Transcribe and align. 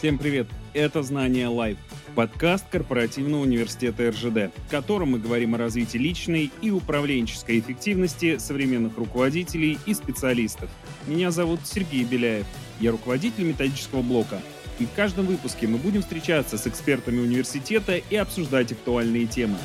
Всем 0.00 0.16
привет! 0.16 0.46
Это 0.72 1.02
«Знание 1.02 1.48
Лайв»– 1.48 1.76
подкаст 2.14 2.64
корпоративного 2.70 3.42
университета 3.42 4.08
РЖД, 4.08 4.50
в 4.66 4.70
котором 4.70 5.10
мы 5.10 5.18
говорим 5.18 5.54
о 5.54 5.58
развитии 5.58 5.98
личной 5.98 6.50
и 6.62 6.70
управленческой 6.70 7.58
эффективности 7.58 8.38
современных 8.38 8.96
руководителей 8.96 9.78
и 9.84 9.92
специалистов. 9.92 10.70
Меня 11.06 11.30
зовут 11.30 11.60
Сергей 11.64 12.04
Беляев. 12.04 12.46
Я 12.80 12.92
руководитель 12.92 13.44
методического 13.44 14.00
блока. 14.00 14.40
И 14.78 14.86
в 14.86 14.92
каждом 14.92 15.26
выпуске 15.26 15.66
мы 15.66 15.76
будем 15.76 16.00
встречаться 16.00 16.56
с 16.56 16.66
экспертами 16.66 17.20
университета 17.20 17.96
и 17.96 18.16
обсуждать 18.16 18.72
актуальные 18.72 19.26
темы. 19.26 19.58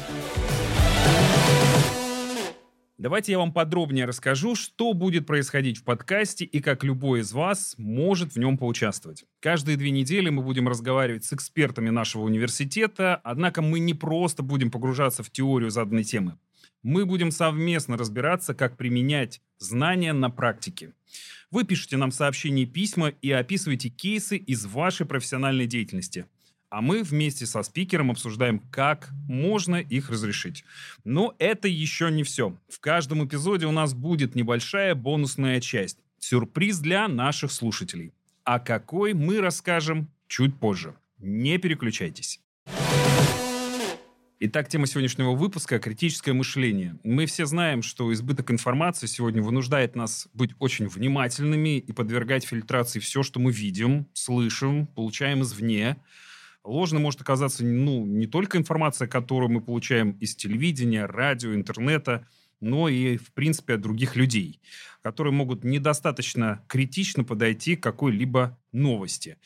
Давайте 2.98 3.34
я 3.34 3.40
вам 3.40 3.52
подробнее 3.52 4.06
расскажу, 4.06 4.56
что 4.56 4.94
будет 4.94 5.28
происходить 5.28 5.80
в 5.80 5.84
подкасте 5.84 6.46
и 6.46 6.62
как 6.62 6.86
любой 6.86 7.20
из 7.20 7.34
вас 7.34 7.76
может 7.78 8.34
в 8.34 8.40
нем 8.40 8.58
поучаствовать. 8.58 9.26
Каждые 9.42 9.76
две 9.76 9.92
недели 9.92 10.30
мы 10.30 10.42
будем 10.42 10.70
разговаривать 10.70 11.26
с 11.26 11.34
экспертами 11.34 11.90
нашего 11.90 12.24
университета, 12.24 13.20
однако 13.22 13.62
мы 13.62 13.80
не 13.80 13.94
просто 13.94 14.44
будем 14.44 14.72
погружаться 14.72 15.24
в 15.24 15.30
теорию 15.30 15.72
заданной 15.72 16.06
темы. 16.06 16.40
Мы 16.84 17.06
будем 17.06 17.32
совместно 17.32 17.98
разбираться, 17.98 18.54
как 18.54 18.78
применять 18.78 19.42
знания 19.58 20.14
на 20.14 20.30
практике. 20.30 20.94
Вы 21.52 21.66
пишете 21.66 21.98
нам 21.98 22.12
сообщения 22.12 22.64
и 22.64 22.66
письма 22.66 23.10
и 23.10 23.30
описываете 23.30 23.90
кейсы 23.90 24.38
из 24.38 24.66
вашей 24.66 25.06
профессиональной 25.06 25.68
деятельности 25.68 26.28
а 26.76 26.82
мы 26.82 27.04
вместе 27.04 27.46
со 27.46 27.64
спикером 27.64 28.12
обсуждаем, 28.12 28.60
как 28.70 29.10
можно 29.30 29.78
их 29.78 30.10
разрешить. 30.10 30.66
Но 31.06 31.34
это 31.40 31.70
еще 31.70 32.12
не 32.12 32.24
все. 32.24 32.54
В 32.68 32.82
каждом 32.82 33.26
эпизоде 33.26 33.66
у 33.66 33.72
нас 33.72 33.94
будет 33.94 34.36
небольшая 34.36 34.94
бонусная 34.94 35.62
часть. 35.62 36.00
Сюрприз 36.20 36.80
для 36.80 37.08
наших 37.08 37.54
слушателей. 37.54 38.12
А 38.44 38.60
какой 38.60 39.14
мы 39.14 39.40
расскажем 39.40 40.10
чуть 40.28 40.60
позже. 40.60 40.96
Не 41.18 41.60
переключайтесь. 41.60 42.42
Итак, 44.42 44.68
тема 44.68 44.86
сегодняшнего 44.86 45.32
выпуска– 45.32 45.80
критическое 45.80 46.34
мышление. 46.34 47.00
Мы 47.06 47.26
все 47.26 47.46
знаем, 47.46 47.84
что 47.84 48.12
избыток 48.12 48.52
информации 48.52 49.08
сегодня 49.08 49.42
вынуждает 49.42 49.96
нас 49.96 50.28
быть 50.34 50.52
очень 50.60 50.90
внимательными 50.90 51.78
и 51.78 51.94
подвергать 51.94 52.44
фильтрации 52.44 53.00
все, 53.00 53.24
что 53.24 53.40
мы 53.40 53.54
видим, 53.54 54.08
слышим, 54.12 54.88
получаем 54.88 55.42
извне– 55.42 55.96
Ложной 56.66 57.00
может 57.00 57.22
оказаться 57.22 57.64
ну, 57.64 58.06
не 58.06 58.26
только 58.26 58.58
информация, 58.58 59.08
которую 59.08 59.52
мы 59.52 59.62
получаем 59.62 60.12
из 60.20 60.36
телевидения, 60.36 61.06
радио, 61.06 61.54
интернета, 61.54 62.28
но 62.60 62.90
и, 62.90 63.18
в 63.18 63.32
принципе, 63.34 63.76
от 63.76 63.82
других 63.82 64.16
людей, 64.16 64.60
которые 65.04 65.32
могут 65.32 65.64
недостаточно 65.64 66.64
критично 66.68 67.24
подойти 67.24 67.76
к 67.76 67.84
какой-либо 67.84 68.58
новости. 68.72 69.38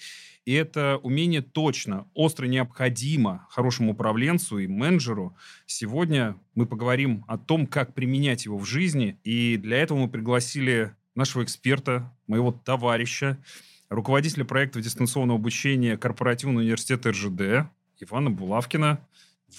И 0.45 0.53
это 0.53 0.97
умение 1.03 1.41
точно, 1.41 2.07
остро 2.13 2.45
необходимо 2.45 3.45
хорошему 3.49 3.91
управленцу 3.91 4.59
и 4.59 4.67
менеджеру. 4.67 5.35
Сегодня 5.65 6.37
мы 6.55 6.65
поговорим 6.65 7.25
о 7.27 7.37
том, 7.37 7.67
как 7.67 7.93
применять 7.93 8.45
его 8.45 8.57
в 8.57 8.65
жизни. 8.65 9.19
И 9.25 9.57
для 9.57 9.77
этого 9.77 9.99
мы 9.99 10.07
пригласили 10.09 10.95
нашего 11.15 11.43
эксперта, 11.43 12.15
моего 12.27 12.51
товарища, 12.53 13.37
руководителя 13.89 14.45
проекта 14.45 14.81
дистанционного 14.81 15.39
обучения 15.39 15.97
корпоративного 15.97 16.59
университета 16.59 17.11
РЖД 17.11 17.69
Ивана 17.99 18.29
Булавкина. 18.29 18.99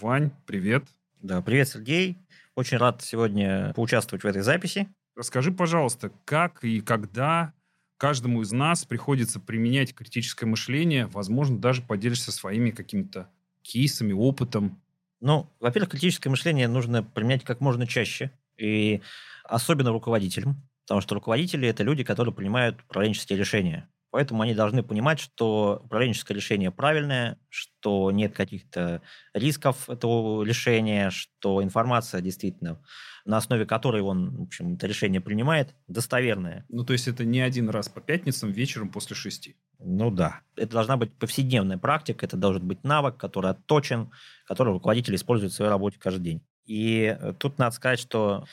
Вань, 0.01 0.31
привет. 0.47 0.85
Да, 1.21 1.43
привет, 1.43 1.69
Сергей. 1.69 2.17
Очень 2.55 2.79
рад 2.79 3.03
сегодня 3.03 3.73
поучаствовать 3.75 4.25
в 4.25 4.27
этой 4.27 4.43
записи. 4.43 4.89
Расскажи, 5.17 5.53
пожалуйста, 5.53 6.13
как 6.25 6.65
и 6.65 6.81
когда 6.81 7.53
каждому 7.97 8.43
из 8.43 8.53
нас 8.53 8.85
приходится 8.85 9.41
применять 9.41 9.95
критическое 9.95 10.47
мышление, 10.47 11.07
возможно, 11.07 11.59
даже 11.59 11.83
поделишься 11.83 12.33
своими 12.33 12.71
какими-то 12.71 13.29
кейсами, 13.63 14.13
опытом. 14.13 14.81
Ну, 15.21 15.51
во-первых, 15.61 15.91
критическое 15.91 16.31
мышление 16.31 16.67
нужно 16.67 17.03
применять 17.03 17.45
как 17.45 17.61
можно 17.61 17.87
чаще, 17.87 18.31
и 18.57 19.03
особенно 19.45 19.91
руководителям, 19.91 20.57
потому 20.85 21.03
что 21.03 21.15
руководители– 21.15 21.69
это 21.69 21.83
люди, 21.83 22.05
которые 22.05 22.35
принимают 22.35 22.81
управленческие 22.81 23.39
решения. 23.39 23.87
Поэтому 24.11 24.43
они 24.43 24.55
должны 24.55 24.83
понимать, 24.83 25.21
что 25.21 25.81
управленческое 25.85 26.37
решение 26.37 26.73
правильное, 26.73 27.39
что 27.49 28.11
нет 28.11 28.35
каких-то 28.35 29.03
рисков 29.35 29.89
этого 29.89 30.43
решения, 30.43 31.11
что 31.11 31.63
информация 31.63 32.21
действительно, 32.21 32.83
на 33.25 33.37
основе 33.37 33.67
которой 33.67 34.03
он, 34.03 34.37
в 34.37 34.43
общем, 34.43 34.75
это 34.75 34.89
решение 34.89 35.21
принимает, 35.21 35.77
достоверная. 35.87 36.65
Ну, 36.69 36.85
то 36.85 36.93
есть 36.93 37.07
это 37.07 37.25
не 37.25 37.41
один 37.41 37.71
раз 37.71 37.89
по 37.89 38.01
пятницам 38.01 38.51
вечером 38.51 38.89
после 38.89 39.15
шести? 39.15 39.57
Ну 39.79 40.11
да. 40.11 40.41
Это 40.57 40.73
должна 40.73 40.97
быть 40.97 41.13
повседневная 41.13 41.79
практика, 41.79 42.27
это 42.27 42.37
должен 42.37 42.67
быть 42.67 42.83
навык, 42.83 43.17
который 43.17 43.53
отточен, 43.53 44.11
который 44.45 44.73
руководитель 44.73 45.15
использует 45.15 45.53
в 45.53 45.57
своей 45.57 45.71
работе 45.71 45.99
каждый 46.01 46.23
день. 46.23 46.43
И 46.65 47.17
э, 47.19 47.33
тут 47.39 47.59
надо 47.59 47.75
сказать, 47.77 48.01
что 48.01 48.45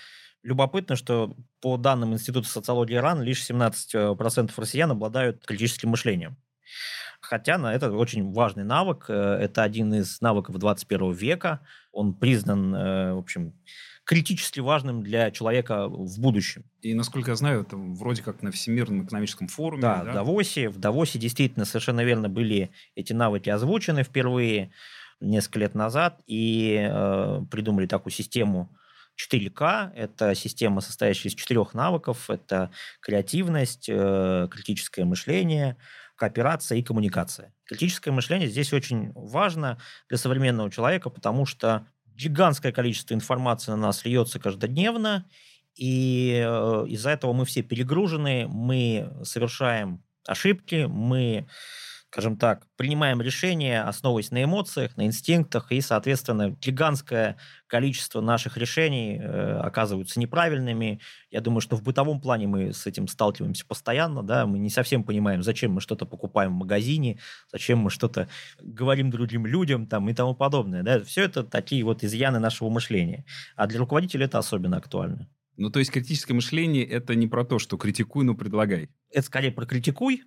Любопытно, 0.47 0.95
что 0.95 1.35
по 1.62 1.78
данным 1.78 2.13
Института 2.13 2.47
социологии 2.47 2.95
РАН 2.95 3.22
лишь 3.22 3.50
17% 3.50 4.51
россиян 4.57 4.91
обладают 4.91 5.45
критическим 5.45 5.90
мышлением. 5.90 6.38
Хотя 7.19 7.57
на 7.57 7.73
это 7.73 7.91
очень 7.91 8.31
важный 8.31 8.63
навык. 8.63 9.06
Э, 9.09 9.38
это 9.41 9.63
один 9.63 9.94
из 9.94 10.22
навыков 10.22 10.57
21 10.57 11.12
века. 11.13 11.62
Он 11.91 12.13
признан, 12.13 12.75
э, 12.75 13.13
в 13.13 13.18
общем, 13.18 13.53
критически 14.06 14.59
важным 14.59 15.03
для 15.03 15.31
человека 15.31 15.88
в 15.88 16.19
будущем. 16.19 16.63
И, 16.81 16.94
насколько 16.94 17.31
я 17.31 17.35
знаю, 17.35 17.62
это 17.62 17.75
вроде 17.75 18.24
как 18.24 18.41
на 18.41 18.51
Всемирном 18.51 19.06
экономическом 19.06 19.47
форуме. 19.47 19.81
Да, 19.81 20.03
да? 20.03 20.12
В 20.12 20.13
Давосе. 20.13 20.69
В 20.69 20.78
Давосе 20.78 21.19
действительно 21.19 21.66
совершенно 21.66 22.03
верно 22.03 22.29
были 22.29 22.72
эти 22.95 23.13
навыки 23.13 23.50
озвучены 23.50 24.03
впервые 24.03 24.72
несколько 25.19 25.59
лет 25.59 25.75
назад. 25.75 26.22
И 26.28 26.78
э, 26.89 27.41
придумали 27.51 27.88
такую 27.88 28.13
систему 28.13 28.78
4К– 29.17 29.91
это 29.95 30.35
система, 30.35 30.81
состоящая 30.81 31.29
из 31.29 31.35
четырех 31.35 31.73
навыков. 31.73 32.29
Это 32.29 32.72
креативность, 33.01 33.89
э, 33.89 34.47
критическое 34.51 35.05
мышление, 35.05 35.78
кооперация 36.16 36.78
и 36.78 36.83
коммуникация. 36.83 37.53
Критическое 37.66 38.11
мышление 38.11 38.47
здесь 38.47 38.73
очень 38.73 39.11
важно 39.13 39.79
для 40.09 40.17
современного 40.17 40.72
человека, 40.72 41.09
потому 41.09 41.45
что 41.45 41.88
гигантское 42.16 42.72
количество 42.72 43.13
информации 43.13 43.72
на 43.72 43.77
нас 43.77 44.06
льется 44.06 44.39
каждодневно, 44.39 45.25
и 45.75 46.44
э, 46.44 46.85
из-за 46.88 47.11
этого 47.11 47.33
мы 47.33 47.45
все 47.45 47.61
перегружены, 47.61 48.47
мы 48.47 49.11
совершаем 49.23 50.03
ошибки, 50.25 50.85
мы 50.89 51.47
скажем 52.09 52.38
так, 52.38 52.68
принимаем 52.78 53.22
решения, 53.22 53.81
основываясь 53.84 54.31
на 54.31 54.44
эмоциях, 54.44 54.95
на 54.95 55.06
инстинктах, 55.06 55.72
и, 55.72 55.81
соответственно, 55.81 56.51
гигантское 56.51 57.38
количество 57.68 58.22
наших 58.22 58.57
решений 58.57 59.19
э, 59.19 59.59
оказываются 59.59 60.19
неправильными. 60.19 61.01
Я 61.31 61.41
думаю, 61.41 61.59
что 61.59 61.75
в 61.75 61.84
бытовом 61.84 62.22
плане 62.22 62.47
мы 62.47 62.73
с 62.73 62.88
этим 62.88 63.09
сталкиваемся 63.09 63.66
постоянно, 63.66 64.23
да, 64.23 64.45
мы 64.45 64.57
не 64.57 64.69
совсем 64.69 65.03
понимаем, 65.03 65.44
зачем 65.44 65.73
мы 65.73 65.81
что-то 65.81 66.06
покупаем 66.06 66.53
в 66.53 66.59
магазине, 66.59 67.19
зачем 67.51 67.79
мы 67.79 67.90
что-то 67.90 68.29
говорим 68.62 69.12
другим 69.12 69.45
людям 69.45 69.85
там, 69.85 70.09
и 70.09 70.13
тому 70.13 70.34
подобное. 70.34 70.84
Да. 70.84 71.03
Все 71.03 71.24
это 71.24 71.44
такие 71.44 71.84
вот 71.84 72.03
изъяны 72.03 72.39
нашего 72.39 72.69
мышления. 72.69 73.25
А 73.57 73.68
для 73.68 73.79
руководителя 73.79 74.25
это 74.25 74.38
особенно 74.38 74.78
актуально. 74.78 75.28
Ну, 75.57 75.72
то 75.72 75.79
есть 75.79 75.91
критическое 75.91 76.35
мышление– 76.35 76.85
это 76.88 77.16
не 77.16 77.28
про 77.28 77.44
то, 77.44 77.57
что 77.57 77.78
критикуй, 77.78 78.23
но 78.23 78.35
предлагай. 78.35 78.90
Это 79.12 79.25
скорее 79.25 79.51
про 79.51 79.66
критикуй. 79.66 80.23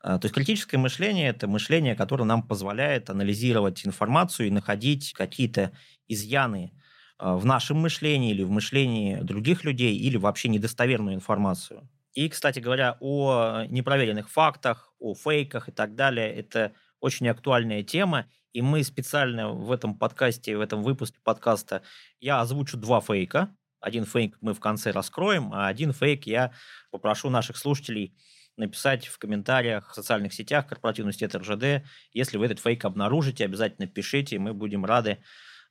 А, 0.00 0.18
то 0.18 0.26
есть 0.26 0.34
критическое 0.34 0.76
мышление– 0.76 1.28
это 1.30 1.48
мышление, 1.48 1.94
которое 1.94 2.24
нам 2.24 2.46
позволяет 2.46 3.08
анализировать 3.08 3.86
информацию 3.86 4.48
и 4.48 4.50
находить 4.50 5.14
какие-то 5.14 5.72
изъяны 6.06 6.72
а, 7.16 7.36
в 7.36 7.46
нашем 7.46 7.78
мышлении 7.78 8.30
или 8.30 8.42
в 8.42 8.50
мышлении 8.50 9.16
других 9.22 9.64
людей, 9.64 9.96
или 9.96 10.18
вообще 10.18 10.48
недостоверную 10.48 11.14
информацию. 11.14 11.88
И, 12.12 12.28
кстати 12.28 12.60
говоря, 12.60 12.98
о 13.00 13.64
непроверенных 13.68 14.28
фактах, 14.28 14.92
о 14.98 15.14
фейках 15.14 15.70
и 15.70 15.72
так 15.72 15.94
далее, 15.94 16.30
это 16.30 16.72
очень 17.00 17.26
актуальная 17.28 17.82
тема. 17.82 18.26
И 18.52 18.60
мы 18.60 18.84
специально 18.84 19.48
в 19.48 19.72
этом 19.72 19.98
подкасте, 19.98 20.58
в 20.58 20.60
этом 20.60 20.82
выпуске 20.82 21.18
подкаста, 21.24 21.82
я 22.20 22.42
озвучу 22.42 22.76
два 22.76 23.00
фейка, 23.00 23.56
один 23.84 24.06
фейк 24.06 24.36
мы 24.40 24.54
в 24.54 24.60
конце 24.60 24.90
раскроем, 24.90 25.52
а 25.52 25.68
один 25.68 25.92
фейк 25.92 26.26
я 26.26 26.52
попрошу 26.90 27.28
наших 27.28 27.58
слушателей 27.58 28.16
написать 28.56 29.06
в 29.06 29.18
комментариях 29.18 29.90
в 29.90 29.94
социальных 29.94 30.32
сетях 30.32 30.66
корпоративного 30.66 31.10
университета 31.10 31.38
РЖД. 31.38 31.86
Если 32.12 32.38
вы 32.38 32.46
этот 32.46 32.60
фейк 32.60 32.84
обнаружите, 32.84 33.44
обязательно 33.44 33.86
пишите, 33.86 34.38
мы 34.38 34.54
будем 34.54 34.84
рады 34.84 35.18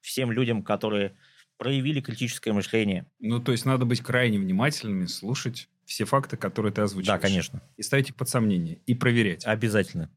всем 0.02 0.32
людям, 0.32 0.64
которые 0.64 1.18
проявили 1.58 2.02
критическое 2.02 2.54
мышление. 2.54 3.08
Ну, 3.20 3.40
то 3.40 3.52
есть 3.52 3.66
надо 3.66 3.86
быть 3.86 4.02
крайне 4.02 4.38
внимательными, 4.38 5.06
слушать 5.06 5.70
все 5.86 6.06
факты, 6.06 6.38
которые 6.38 6.72
ты 6.72 6.82
озвучиваешь. 6.82 7.20
Да, 7.20 7.28
конечно. 7.28 7.62
И 7.78 7.82
ставить 7.82 8.10
их 8.10 8.16
под 8.16 8.30
сомнение, 8.30 8.80
и 8.86 8.94
проверять. 8.94 9.46
Обязательно. 9.46 10.12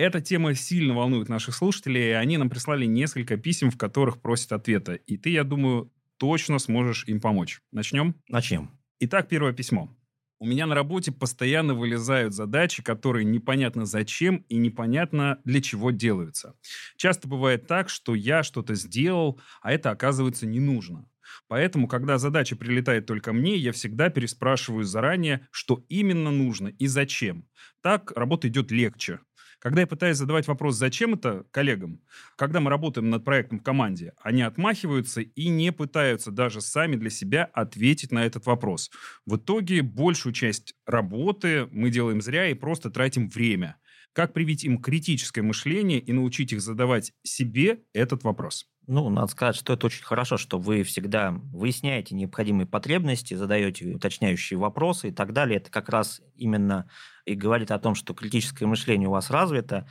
Эта 0.00 0.22
тема 0.22 0.54
сильно 0.54 0.94
волнует 0.94 1.28
наших 1.28 1.54
слушателей, 1.54 2.08
и 2.08 2.12
они 2.12 2.38
нам 2.38 2.48
прислали 2.48 2.86
несколько 2.86 3.36
писем, 3.36 3.70
в 3.70 3.76
которых 3.76 4.22
просят 4.22 4.52
ответа. 4.52 4.94
И 4.94 5.18
ты, 5.18 5.28
я 5.28 5.44
думаю, 5.44 5.92
точно 6.16 6.58
сможешь 6.58 7.04
им 7.06 7.20
помочь. 7.20 7.60
Начнем? 7.70 8.14
Начнем. 8.26 8.70
Итак, 9.00 9.28
первое 9.28 9.52
письмо. 9.52 9.94
У 10.38 10.46
меня 10.46 10.66
на 10.66 10.74
работе 10.74 11.12
постоянно 11.12 11.74
вылезают 11.74 12.32
задачи, 12.32 12.82
которые 12.82 13.26
непонятно 13.26 13.84
зачем 13.84 14.36
и 14.48 14.56
непонятно 14.56 15.38
для 15.44 15.60
чего 15.60 15.90
делаются. 15.90 16.54
Часто 16.96 17.28
бывает 17.28 17.66
так, 17.66 17.90
что 17.90 18.14
я 18.14 18.42
что-то 18.42 18.76
сделал, 18.76 19.38
а 19.60 19.70
это 19.70 19.90
оказывается 19.90 20.46
не 20.46 20.60
нужно. 20.60 21.04
Поэтому, 21.46 21.88
когда 21.88 22.16
задача 22.16 22.56
прилетает 22.56 23.04
только 23.04 23.34
мне, 23.34 23.56
я 23.56 23.72
всегда 23.72 24.08
переспрашиваю 24.08 24.84
заранее, 24.84 25.46
что 25.50 25.84
именно 25.90 26.30
нужно 26.30 26.68
и 26.68 26.86
зачем. 26.86 27.46
Так 27.82 28.12
работа 28.16 28.48
идет 28.48 28.70
легче. 28.70 29.20
Когда 29.60 29.82
я 29.82 29.86
пытаюсь 29.86 30.16
задавать 30.16 30.48
вопрос 30.48 30.76
«зачем 30.76 31.14
это?» 31.14 31.44
коллегам, 31.50 32.00
когда 32.36 32.60
мы 32.60 32.70
работаем 32.70 33.10
над 33.10 33.24
проектом 33.26 33.60
в 33.60 33.62
команде, 33.62 34.14
они 34.22 34.40
отмахиваются 34.40 35.20
и 35.20 35.48
не 35.48 35.70
пытаются 35.70 36.30
даже 36.30 36.62
сами 36.62 36.96
для 36.96 37.10
себя 37.10 37.44
ответить 37.44 38.10
на 38.10 38.24
этот 38.24 38.46
вопрос. 38.46 38.90
В 39.26 39.36
итоге 39.36 39.82
большую 39.82 40.32
часть 40.32 40.74
работы 40.86 41.68
мы 41.72 41.90
делаем 41.90 42.22
зря 42.22 42.48
и 42.48 42.54
просто 42.54 42.90
тратим 42.90 43.28
время. 43.28 43.76
Как 44.14 44.32
привить 44.32 44.64
им 44.64 44.80
критическое 44.80 45.42
мышление 45.42 46.00
и 46.00 46.12
научить 46.12 46.52
их 46.52 46.62
задавать 46.62 47.12
себе 47.22 47.82
этот 47.92 48.24
вопрос? 48.24 48.66
Ну, 48.92 49.08
надо 49.08 49.28
сказать, 49.28 49.54
что 49.54 49.74
это 49.74 49.86
очень 49.86 50.02
хорошо, 50.02 50.36
что 50.36 50.58
вы 50.58 50.82
всегда 50.82 51.30
выясняете 51.30 52.16
необходимые 52.16 52.66
потребности, 52.66 53.34
задаете 53.34 53.94
уточняющие 53.94 54.58
вопросы 54.58 55.10
и 55.10 55.12
так 55.12 55.32
далее. 55.32 55.58
Это 55.58 55.70
как 55.70 55.88
раз 55.90 56.20
именно 56.34 56.90
и 57.24 57.36
говорит 57.36 57.70
о 57.70 57.78
том, 57.78 57.94
что 57.94 58.14
критическое 58.14 58.66
мышление 58.66 59.06
у 59.06 59.12
вас 59.12 59.30
развито. 59.30 59.88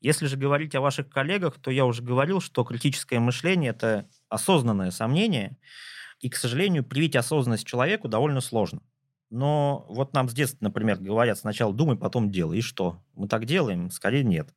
Если 0.00 0.26
же 0.26 0.36
говорить 0.36 0.74
о 0.74 0.80
ваших 0.80 1.08
коллегах, 1.08 1.60
то 1.60 1.70
я 1.70 1.86
уже 1.86 2.02
говорил, 2.02 2.40
что 2.40 2.64
критическое 2.64 3.20
мышление– 3.20 3.70
это 3.70 4.08
осознанное 4.28 4.90
сомнение, 4.90 5.56
и, 6.18 6.28
к 6.28 6.34
сожалению, 6.34 6.82
привить 6.82 7.14
осознанность 7.14 7.68
человеку 7.68 8.08
довольно 8.08 8.40
сложно. 8.40 8.82
Но 9.30 9.86
вот 9.88 10.12
нам 10.12 10.28
с 10.28 10.32
детства, 10.32 10.64
например, 10.64 10.98
говорят 10.98 11.38
сначала 11.38 11.72
думай, 11.72 11.96
потом 11.96 12.32
делай. 12.32 12.58
И 12.58 12.62
что? 12.62 13.00
Мы 13.14 13.28
так 13.28 13.44
делаем? 13.44 13.92
Скорее 13.92 14.24
нет. 14.24 14.52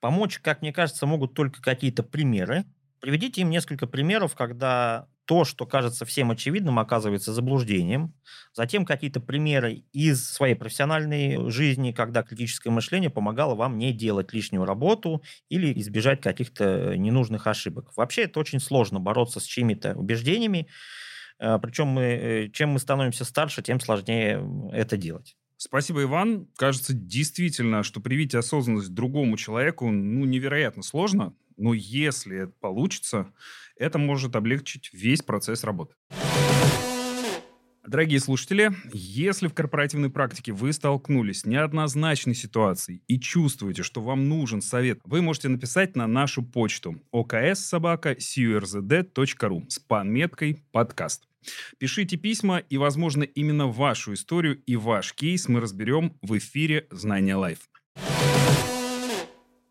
Помочь, 0.00 0.38
как 0.38 0.60
мне 0.60 0.70
кажется, 0.70 1.06
могут 1.06 1.32
только 1.32 1.62
какие-то 1.62 2.02
примеры, 2.02 2.66
Приведите 3.00 3.42
им 3.42 3.50
несколько 3.50 3.86
примеров, 3.86 4.34
когда 4.34 5.08
то, 5.28 5.44
что 5.44 5.66
кажется 5.66 6.06
всем 6.06 6.30
очевидным, 6.30 6.78
оказывается 6.78 7.34
заблуждением. 7.34 8.14
Затем 8.54 8.86
какие-то 8.86 9.20
примеры 9.20 9.84
из 9.92 10.26
своей 10.26 10.54
профессиональной 10.54 11.50
жизни, 11.50 11.92
когда 11.92 12.22
критическое 12.22 12.70
мышление 12.70 13.10
помогало 13.10 13.54
вам 13.54 13.76
не 13.76 13.92
делать 13.92 14.32
лишнюю 14.32 14.64
работу 14.64 15.22
или 15.50 15.78
избежать 15.80 16.22
каких-то 16.22 16.96
ненужных 16.96 17.46
ошибок. 17.46 17.92
Вообще 17.94 18.22
это 18.22 18.40
очень 18.40 18.58
сложно 18.58 19.00
бороться 19.00 19.38
с 19.38 19.44
чьими-то 19.44 19.94
убеждениями. 19.96 20.66
Э, 21.38 21.58
Причем 21.60 21.88
мы, 21.88 22.02
э, 22.02 22.48
чем 22.50 22.70
мы 22.70 22.78
становимся 22.78 23.26
старше, 23.26 23.60
тем 23.60 23.80
сложнее 23.80 24.42
это 24.72 24.96
делать. 24.96 25.36
Спасибо, 25.58 26.04
Иван. 26.04 26.46
Кажется, 26.56 26.94
действительно, 26.94 27.82
что 27.82 28.00
привить 28.00 28.34
осознанность 28.34 28.94
другому 28.94 29.36
человеку 29.36 29.90
ну, 29.90 30.24
невероятно 30.24 30.82
сложно. 30.82 31.34
Но 31.58 31.74
если 31.74 32.50
получится, 32.60 33.34
это 33.76 33.98
может 33.98 34.34
облегчить 34.36 34.88
весь 34.92 35.22
процесс 35.22 35.64
работы. 35.64 35.96
Дорогие 37.86 38.20
слушатели, 38.20 38.70
если 38.92 39.48
в 39.48 39.54
корпоративной 39.54 40.10
практике 40.10 40.52
вы 40.52 40.74
столкнулись 40.74 41.40
с 41.40 41.46
неоднозначной 41.46 42.34
ситуацией 42.34 43.02
и 43.06 43.18
чувствуете, 43.18 43.82
что 43.82 44.02
вам 44.02 44.28
нужен 44.28 44.60
совет, 44.60 45.00
вы 45.04 45.22
можете 45.22 45.48
написать 45.48 45.96
на 45.96 46.06
нашу 46.06 46.42
почту 46.42 47.00
oks 47.14 47.59
собака 47.59 48.50
curzd.ru 48.50 49.70
с 49.70 49.78
пометкой 49.78 50.62
«Подкаст». 50.70 51.26
Пишите 51.78 52.18
письма, 52.18 52.58
и, 52.58 52.76
возможно, 52.76 53.22
именно 53.22 53.68
вашу 53.68 54.12
историю 54.12 54.62
и 54.66 54.76
ваш 54.76 55.14
кейс 55.14 55.48
мы 55.48 55.60
разберем 55.60 56.18
в 56.20 56.36
эфире 56.36 56.86
«Знания 56.90 57.36
Life». 57.36 57.70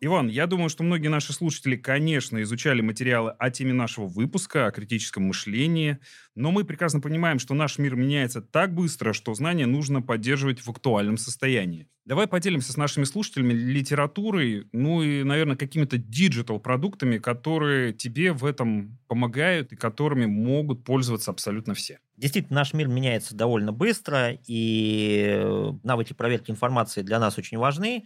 Иван, 0.00 0.28
я 0.28 0.46
думаю, 0.46 0.68
что 0.68 0.84
многие 0.84 1.08
наши 1.08 1.32
слушатели, 1.32 1.74
конечно, 1.74 2.40
изучали 2.42 2.80
материалы 2.80 3.32
о 3.32 3.50
теме 3.50 3.72
нашего 3.72 4.06
выпуска, 4.06 4.66
о 4.66 4.70
критическом 4.70 5.24
мышлении, 5.24 5.98
но 6.36 6.52
мы 6.52 6.62
прекрасно 6.62 7.00
понимаем, 7.00 7.40
что 7.40 7.54
наш 7.54 7.78
мир 7.78 7.96
меняется 7.96 8.40
так 8.40 8.72
быстро, 8.72 9.12
что 9.12 9.34
знания 9.34 9.66
нужно 9.66 10.00
поддерживать 10.00 10.60
в 10.60 10.70
актуальном 10.70 11.16
состоянии. 11.16 11.88
Давай 12.04 12.28
поделимся 12.28 12.72
с 12.72 12.76
нашими 12.76 13.02
слушателями 13.02 13.52
литературой, 13.52 14.68
ну 14.70 15.02
и, 15.02 15.24
наверное, 15.24 15.56
какими-то 15.56 15.98
диджитал-продуктами, 15.98 17.18
которые 17.18 17.92
тебе 17.92 18.32
в 18.32 18.44
этом 18.44 18.98
помогают 19.08 19.72
и 19.72 19.76
которыми 19.76 20.26
могут 20.26 20.84
пользоваться 20.84 21.32
абсолютно 21.32 21.74
все. 21.74 21.98
Действительно, 22.16 22.60
наш 22.60 22.72
мир 22.72 22.86
меняется 22.86 23.34
довольно 23.34 23.72
быстро, 23.72 24.38
и 24.46 25.42
навыки 25.82 26.12
проверки 26.12 26.52
информации 26.52 27.02
для 27.02 27.18
нас 27.18 27.36
очень 27.36 27.58
важны 27.58 28.04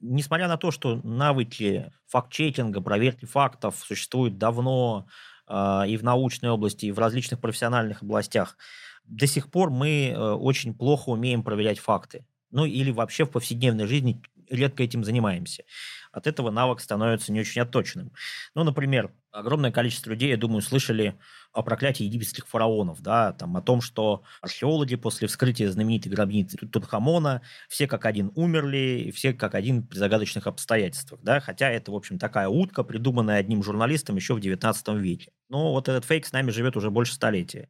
несмотря 0.00 0.48
на 0.48 0.56
то, 0.56 0.70
что 0.70 0.96
навыки 1.02 1.92
факт-чекинга, 2.06 2.80
проверки 2.80 3.24
фактов 3.24 3.76
существуют 3.86 4.38
давно 4.38 5.06
э, 5.48 5.84
и 5.88 5.96
в 5.96 6.04
научной 6.04 6.50
области, 6.50 6.86
и 6.86 6.92
в 6.92 6.98
различных 6.98 7.40
профессиональных 7.40 8.02
областях, 8.02 8.56
до 9.04 9.26
сих 9.26 9.50
пор 9.50 9.70
мы 9.70 10.08
э, 10.08 10.18
очень 10.18 10.74
плохо 10.74 11.10
умеем 11.10 11.42
проверять 11.42 11.78
факты. 11.78 12.26
Ну 12.50 12.64
или 12.64 12.90
вообще 12.90 13.24
в 13.24 13.30
повседневной 13.30 13.86
жизни 13.86 14.22
редко 14.48 14.82
этим 14.82 15.04
занимаемся. 15.04 15.64
От 16.12 16.26
этого 16.26 16.50
навык 16.50 16.80
становится 16.80 17.32
не 17.32 17.40
очень 17.40 17.62
отточенным. 17.62 18.12
Ну, 18.54 18.64
например, 18.64 19.12
огромное 19.34 19.72
количество 19.72 20.10
людей, 20.10 20.30
я 20.30 20.36
думаю, 20.36 20.62
слышали 20.62 21.18
о 21.52 21.62
проклятии 21.62 22.04
египетских 22.04 22.46
фараонов, 22.46 23.02
да, 23.02 23.32
там, 23.32 23.56
о 23.56 23.62
том, 23.62 23.80
что 23.80 24.22
археологи 24.40 24.94
после 24.94 25.28
вскрытия 25.28 25.70
знаменитой 25.70 26.10
гробницы 26.10 26.56
Тутанхамона 26.56 27.42
все 27.68 27.86
как 27.86 28.06
один 28.06 28.30
умерли, 28.36 29.12
все 29.14 29.32
как 29.32 29.54
один 29.54 29.86
при 29.86 29.98
загадочных 29.98 30.46
обстоятельствах, 30.46 31.20
да, 31.22 31.40
хотя 31.40 31.68
это, 31.70 31.90
в 31.90 31.96
общем, 31.96 32.18
такая 32.18 32.48
утка, 32.48 32.84
придуманная 32.84 33.38
одним 33.38 33.62
журналистом 33.62 34.16
еще 34.16 34.34
в 34.34 34.40
19 34.40 34.88
веке. 34.94 35.32
Но 35.48 35.72
вот 35.72 35.88
этот 35.88 36.04
фейк 36.04 36.26
с 36.26 36.32
нами 36.32 36.50
живет 36.50 36.76
уже 36.76 36.90
больше 36.90 37.14
столетия. 37.14 37.68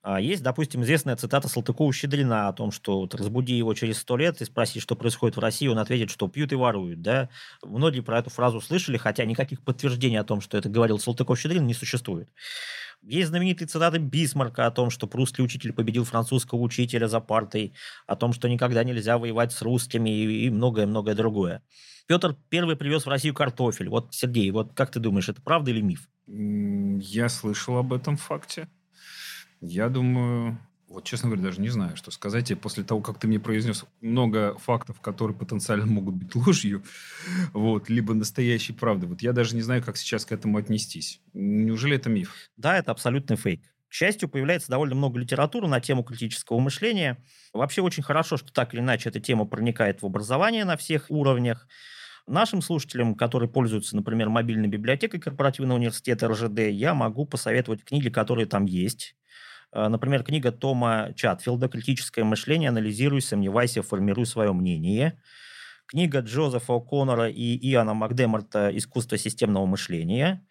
А 0.00 0.20
есть, 0.20 0.42
допустим, 0.42 0.82
известная 0.82 1.16
цитата 1.16 1.48
Салтыкова-Щедрина 1.48 2.48
о 2.48 2.52
том, 2.52 2.70
что 2.70 3.00
вот, 3.00 3.14
разбуди 3.14 3.54
его 3.54 3.74
через 3.74 3.98
сто 3.98 4.16
лет 4.16 4.40
и 4.40 4.44
спроси, 4.44 4.78
что 4.78 4.94
происходит 4.94 5.36
в 5.36 5.40
России, 5.40 5.66
он 5.66 5.78
ответит, 5.78 6.10
что 6.10 6.28
пьют 6.28 6.52
и 6.52 6.56
воруют. 6.56 7.02
Да? 7.02 7.28
Многие 7.64 8.00
про 8.00 8.20
эту 8.20 8.30
фразу 8.30 8.60
слышали, 8.60 8.96
хотя 8.96 9.24
никаких 9.24 9.62
подтверждений 9.62 10.18
о 10.18 10.24
том, 10.24 10.40
что 10.40 10.56
это 10.56 10.68
говорил 10.68 10.98
Салтыков-Щедрин, 10.98 11.66
не 11.66 11.74
существует. 11.74 12.28
Есть 13.02 13.28
знаменитые 13.28 13.66
цитаты 13.68 13.98
Бисмарка 13.98 14.66
о 14.66 14.70
том, 14.70 14.90
что 14.90 15.06
прусский 15.06 15.42
учитель 15.44 15.72
победил 15.72 16.04
французского 16.04 16.60
учителя 16.60 17.08
за 17.08 17.20
партой, 17.20 17.74
о 18.06 18.16
том, 18.16 18.32
что 18.32 18.48
никогда 18.48 18.84
нельзя 18.84 19.18
воевать 19.18 19.52
с 19.52 19.62
русскими 19.62 20.10
и 20.10 20.50
многое-многое 20.50 21.14
другое. 21.14 21.62
Петр 22.06 22.36
первый 22.48 22.76
привез 22.76 23.04
в 23.04 23.08
Россию 23.08 23.34
картофель. 23.34 23.88
Вот, 23.88 24.14
Сергей, 24.14 24.50
вот 24.50 24.72
как 24.74 24.90
ты 24.90 25.00
думаешь, 25.00 25.28
это 25.28 25.42
правда 25.42 25.70
или 25.70 25.80
миф? 25.80 26.08
Я 26.26 27.28
слышал 27.28 27.76
об 27.76 27.92
этом 27.92 28.16
факте. 28.16 28.68
Я 29.60 29.88
думаю, 29.88 30.58
вот, 30.88 31.04
честно 31.04 31.28
говоря, 31.28 31.44
даже 31.44 31.60
не 31.60 31.68
знаю, 31.68 31.96
что 31.96 32.10
сказать. 32.10 32.50
И 32.50 32.54
после 32.54 32.82
того, 32.82 33.00
как 33.02 33.18
ты 33.18 33.28
мне 33.28 33.38
произнес 33.38 33.84
много 34.00 34.56
фактов, 34.58 35.00
которые 35.00 35.36
потенциально 35.36 35.86
могут 35.86 36.14
быть 36.14 36.34
ложью, 36.34 36.82
вот, 37.52 37.90
либо 37.90 38.14
настоящей 38.14 38.72
правдой, 38.72 39.08
вот 39.08 39.20
я 39.22 39.32
даже 39.32 39.54
не 39.54 39.62
знаю, 39.62 39.82
как 39.82 39.96
сейчас 39.96 40.24
к 40.24 40.32
этому 40.32 40.58
отнестись. 40.58 41.20
Неужели 41.34 41.96
это 41.96 42.08
миф? 42.08 42.34
Да, 42.56 42.78
это 42.78 42.90
абсолютный 42.90 43.36
фейк. 43.36 43.62
К 43.88 43.92
счастью, 43.92 44.28
появляется 44.28 44.70
довольно 44.70 44.94
много 44.94 45.18
литературы 45.18 45.66
на 45.66 45.80
тему 45.80 46.04
критического 46.04 46.58
мышления. 46.58 47.22
Вообще 47.52 47.80
очень 47.80 48.02
хорошо, 48.02 48.36
что 48.36 48.52
так 48.52 48.74
или 48.74 48.80
иначе 48.80 49.08
эта 49.08 49.18
тема 49.18 49.46
проникает 49.46 50.02
в 50.02 50.06
образование 50.06 50.64
на 50.64 50.76
всех 50.76 51.10
уровнях. 51.10 51.66
Нашим 52.26 52.60
слушателям, 52.60 53.14
которые 53.14 53.48
пользуются, 53.48 53.96
например, 53.96 54.28
мобильной 54.28 54.68
библиотекой 54.68 55.20
корпоративного 55.20 55.78
университета 55.78 56.28
РЖД, 56.28 56.58
я 56.70 56.92
могу 56.92 57.24
посоветовать 57.24 57.82
книги, 57.84 58.10
которые 58.10 58.46
там 58.46 58.66
есть. 58.66 59.16
Э, 59.72 59.88
например, 59.88 60.22
книга 60.22 60.52
Тома 60.52 61.12
Чатфилда 61.14 61.68
«Критическое 61.68 62.24
мышление. 62.24 62.70
Анализируй, 62.70 63.20
сомневайся, 63.20 63.82
формируй 63.82 64.26
свое 64.26 64.52
мнение». 64.52 65.20
Книга 65.86 66.20
Джозефа 66.20 66.74
О'Коннора 66.74 67.30
и 67.30 67.56
Иоанна 67.70 67.94
Макдемарта 67.94 68.70
«Искусство 68.76 69.16
системного 69.16 69.64
мышления». 69.66 70.46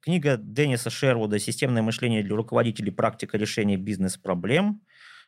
Книга 0.00 0.36
Денниса 0.36 0.90
Шервуда 0.90 1.40
«Системное 1.40 1.82
мышление 1.82 2.22
для 2.22 2.36
руководителей. 2.36 2.92
Практика 2.92 3.36
решения 3.36 3.76
бизнес-проблем». 3.76 4.82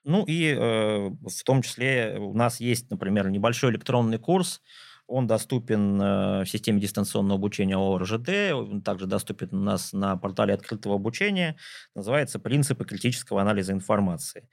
Ну 0.05 0.25
и 0.25 0.55
э, 0.57 1.09
в 1.09 1.45
том 1.45 1.63
числе 1.63 2.17
у 2.19 2.33
нас 2.33 2.61
есть, 2.61 2.91
например, 2.91 3.29
небольшой 3.29 3.71
электронный 3.73 4.19
курс 4.19 4.63
он 5.11 5.27
доступен 5.27 6.01
э, 6.01 6.45
в 6.45 6.47
системе 6.47 6.81
дистанционного 6.81 7.37
обучения 7.37 7.77
ОРЖД, 7.77 8.55
он 8.55 8.81
также 8.81 9.07
доступен 9.07 9.49
у 9.53 9.61
нас 9.61 9.93
на 9.93 10.17
портале 10.17 10.55
открытого 10.55 10.95
обучения. 10.95 11.57
Называется 11.95 12.39
«Принципы 12.39 12.85
критического 12.85 13.43
анализа 13.43 13.73
информации». 13.73 14.49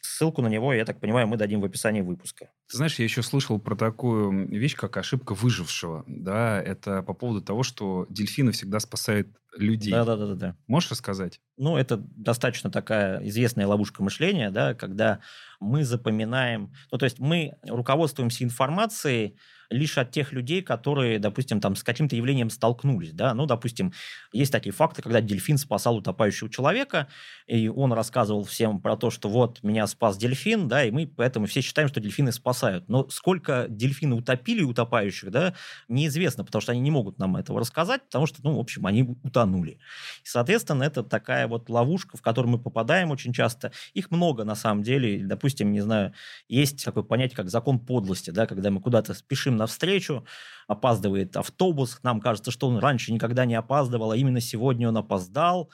ссылку 0.00 0.40
на 0.40 0.46
него, 0.46 0.72
я 0.72 0.84
так 0.84 1.00
понимаю, 1.00 1.26
мы 1.26 1.36
дадим 1.36 1.60
в 1.60 1.64
описании 1.64 2.00
выпуска. 2.00 2.50
Ты 2.70 2.76
знаешь, 2.76 2.94
я 2.98 3.04
еще 3.04 3.22
слышал 3.22 3.58
про 3.58 3.74
такую 3.74 4.48
вещь, 4.48 4.74
как 4.74 4.96
ошибка 4.96 5.34
выжившего. 5.34 6.04
Да, 6.06 6.62
это 6.62 7.02
по 7.02 7.12
поводу 7.12 7.42
того, 7.42 7.64
что 7.64 8.06
дельфины 8.08 8.52
всегда 8.52 8.80
спасают 8.80 9.28
людей. 9.58 9.92
Да, 9.92 10.04
да, 10.04 10.16
да, 10.16 10.34
да. 10.34 10.56
Можешь 10.68 10.92
рассказать? 10.92 11.40
Ну, 11.56 11.76
это 11.76 11.96
достаточно 11.96 12.70
такая 12.70 13.22
известная 13.26 13.66
ловушка 13.66 14.02
мышления, 14.02 14.50
да, 14.50 14.74
когда 14.74 15.20
мы 15.60 15.84
запоминаем, 15.84 16.72
ну, 16.90 16.98
то 16.98 17.04
есть 17.04 17.18
мы 17.18 17.56
руководствуемся 17.66 18.44
информацией, 18.44 19.36
лишь 19.70 19.98
от 19.98 20.10
тех 20.10 20.32
людей, 20.32 20.62
которые, 20.62 21.18
допустим, 21.18 21.60
там 21.60 21.76
с 21.76 21.82
каким-то 21.82 22.16
явлением 22.16 22.50
столкнулись, 22.50 23.12
да, 23.12 23.34
ну, 23.34 23.46
допустим, 23.46 23.92
есть 24.32 24.52
такие 24.52 24.72
факты, 24.72 25.02
когда 25.02 25.20
дельфин 25.20 25.58
спасал 25.58 25.96
утопающего 25.96 26.50
человека, 26.50 27.08
и 27.46 27.68
он 27.68 27.92
рассказывал 27.92 28.44
всем 28.44 28.80
про 28.80 28.96
то, 28.96 29.10
что 29.10 29.28
вот 29.28 29.62
меня 29.62 29.86
спас 29.86 30.16
дельфин, 30.16 30.68
да, 30.68 30.84
и 30.84 30.90
мы 30.90 31.06
поэтому 31.06 31.46
все 31.46 31.60
считаем, 31.60 31.88
что 31.88 32.00
дельфины 32.00 32.32
спасают. 32.32 32.88
Но 32.88 33.08
сколько 33.08 33.66
дельфины 33.68 34.14
утопили 34.14 34.62
утопающих, 34.62 35.30
да, 35.30 35.54
неизвестно, 35.88 36.44
потому 36.44 36.62
что 36.62 36.72
они 36.72 36.80
не 36.80 36.90
могут 36.90 37.18
нам 37.18 37.36
этого 37.36 37.60
рассказать, 37.60 38.02
потому 38.04 38.26
что, 38.26 38.40
ну, 38.42 38.56
в 38.56 38.60
общем, 38.60 38.86
они 38.86 39.02
утонули. 39.22 39.78
И, 40.24 40.26
соответственно, 40.26 40.84
это 40.84 41.02
такая 41.02 41.48
вот 41.48 41.68
ловушка, 41.68 42.16
в 42.16 42.22
которую 42.22 42.52
мы 42.52 42.58
попадаем 42.58 43.10
очень 43.10 43.32
часто. 43.32 43.72
Их 43.94 44.10
много, 44.10 44.44
на 44.44 44.54
самом 44.54 44.82
деле. 44.82 45.24
Допустим, 45.24 45.72
не 45.72 45.80
знаю, 45.80 46.12
есть 46.48 46.84
такое 46.84 47.02
понятие, 47.02 47.36
как 47.36 47.50
закон 47.50 47.78
подлости, 47.78 48.30
да, 48.30 48.46
когда 48.46 48.70
мы 48.70 48.80
куда-то 48.80 49.14
спешим 49.14 49.55
навстречу, 49.56 50.24
опаздывает 50.68 51.36
автобус, 51.36 51.98
нам 52.02 52.20
кажется, 52.20 52.50
что 52.50 52.68
он 52.68 52.78
раньше 52.78 53.12
никогда 53.12 53.44
не 53.44 53.54
опаздывал, 53.54 54.12
а 54.12 54.16
именно 54.16 54.40
сегодня 54.40 54.88
он 54.88 54.96
опоздал, 54.96 55.70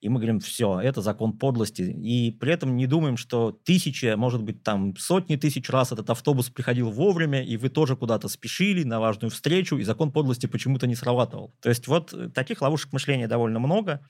и 0.00 0.08
мы 0.08 0.20
говорим, 0.20 0.38
все, 0.38 0.80
это 0.80 1.02
закон 1.02 1.36
подлости. 1.36 1.82
И 1.82 2.30
при 2.30 2.52
этом 2.52 2.76
не 2.76 2.86
думаем, 2.86 3.16
что 3.16 3.50
тысячи, 3.50 4.14
может 4.14 4.42
быть, 4.42 4.62
там 4.62 4.96
сотни 4.96 5.34
тысяч 5.34 5.68
раз 5.70 5.90
этот 5.90 6.08
автобус 6.10 6.50
приходил 6.50 6.90
вовремя, 6.90 7.42
и 7.42 7.56
вы 7.56 7.68
тоже 7.68 7.96
куда-то 7.96 8.28
спешили 8.28 8.84
на 8.84 9.00
важную 9.00 9.30
встречу, 9.30 9.76
и 9.76 9.82
закон 9.82 10.12
подлости 10.12 10.46
почему-то 10.46 10.86
не 10.86 10.94
срабатывал. 10.94 11.52
То 11.60 11.68
есть 11.68 11.88
вот 11.88 12.14
таких 12.32 12.62
ловушек 12.62 12.92
мышления 12.92 13.26
довольно 13.26 13.58
много, 13.58 14.06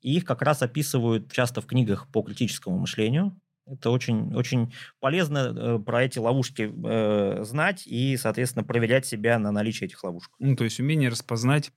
и 0.00 0.16
их 0.16 0.24
как 0.24 0.40
раз 0.40 0.62
описывают 0.62 1.30
часто 1.30 1.60
в 1.60 1.66
книгах 1.66 2.10
по 2.10 2.22
критическому 2.22 2.78
мышлению. 2.78 3.38
Это 3.70 3.90
очень, 3.90 4.34
очень 4.34 4.72
полезно 5.00 5.38
э, 5.38 5.78
про 5.78 6.04
эти 6.04 6.18
ловушки 6.18 6.72
э, 6.72 7.44
знать 7.44 7.86
и, 7.86 8.16
соответственно, 8.16 8.64
проверять 8.64 9.06
себя 9.06 9.38
на 9.38 9.52
наличие 9.52 9.86
этих 9.86 10.02
ловушек. 10.02 10.32
Ну, 10.38 10.56
то 10.56 10.64
есть 10.64 10.80
умение 10.80 11.10
распознать, 11.10 11.72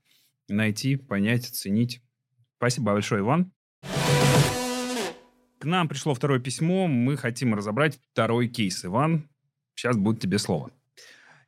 найти, 0.47 0.95
понять, 0.95 1.49
оценить. 1.49 2.01
Спасибо 2.57 2.93
большое, 2.93 3.21
Иван. 3.21 3.51
К 5.59 5.65
нам 5.65 5.87
пришло 5.87 6.13
второе 6.13 6.39
письмо. 6.39 6.87
Мы 6.87 7.17
хотим 7.17 7.53
разобрать 7.53 7.99
второй 8.13 8.47
кейс. 8.47 8.83
Иван, 8.83 9.29
сейчас 9.75 9.97
будет 9.97 10.19
тебе 10.19 10.39
слово. 10.39 10.71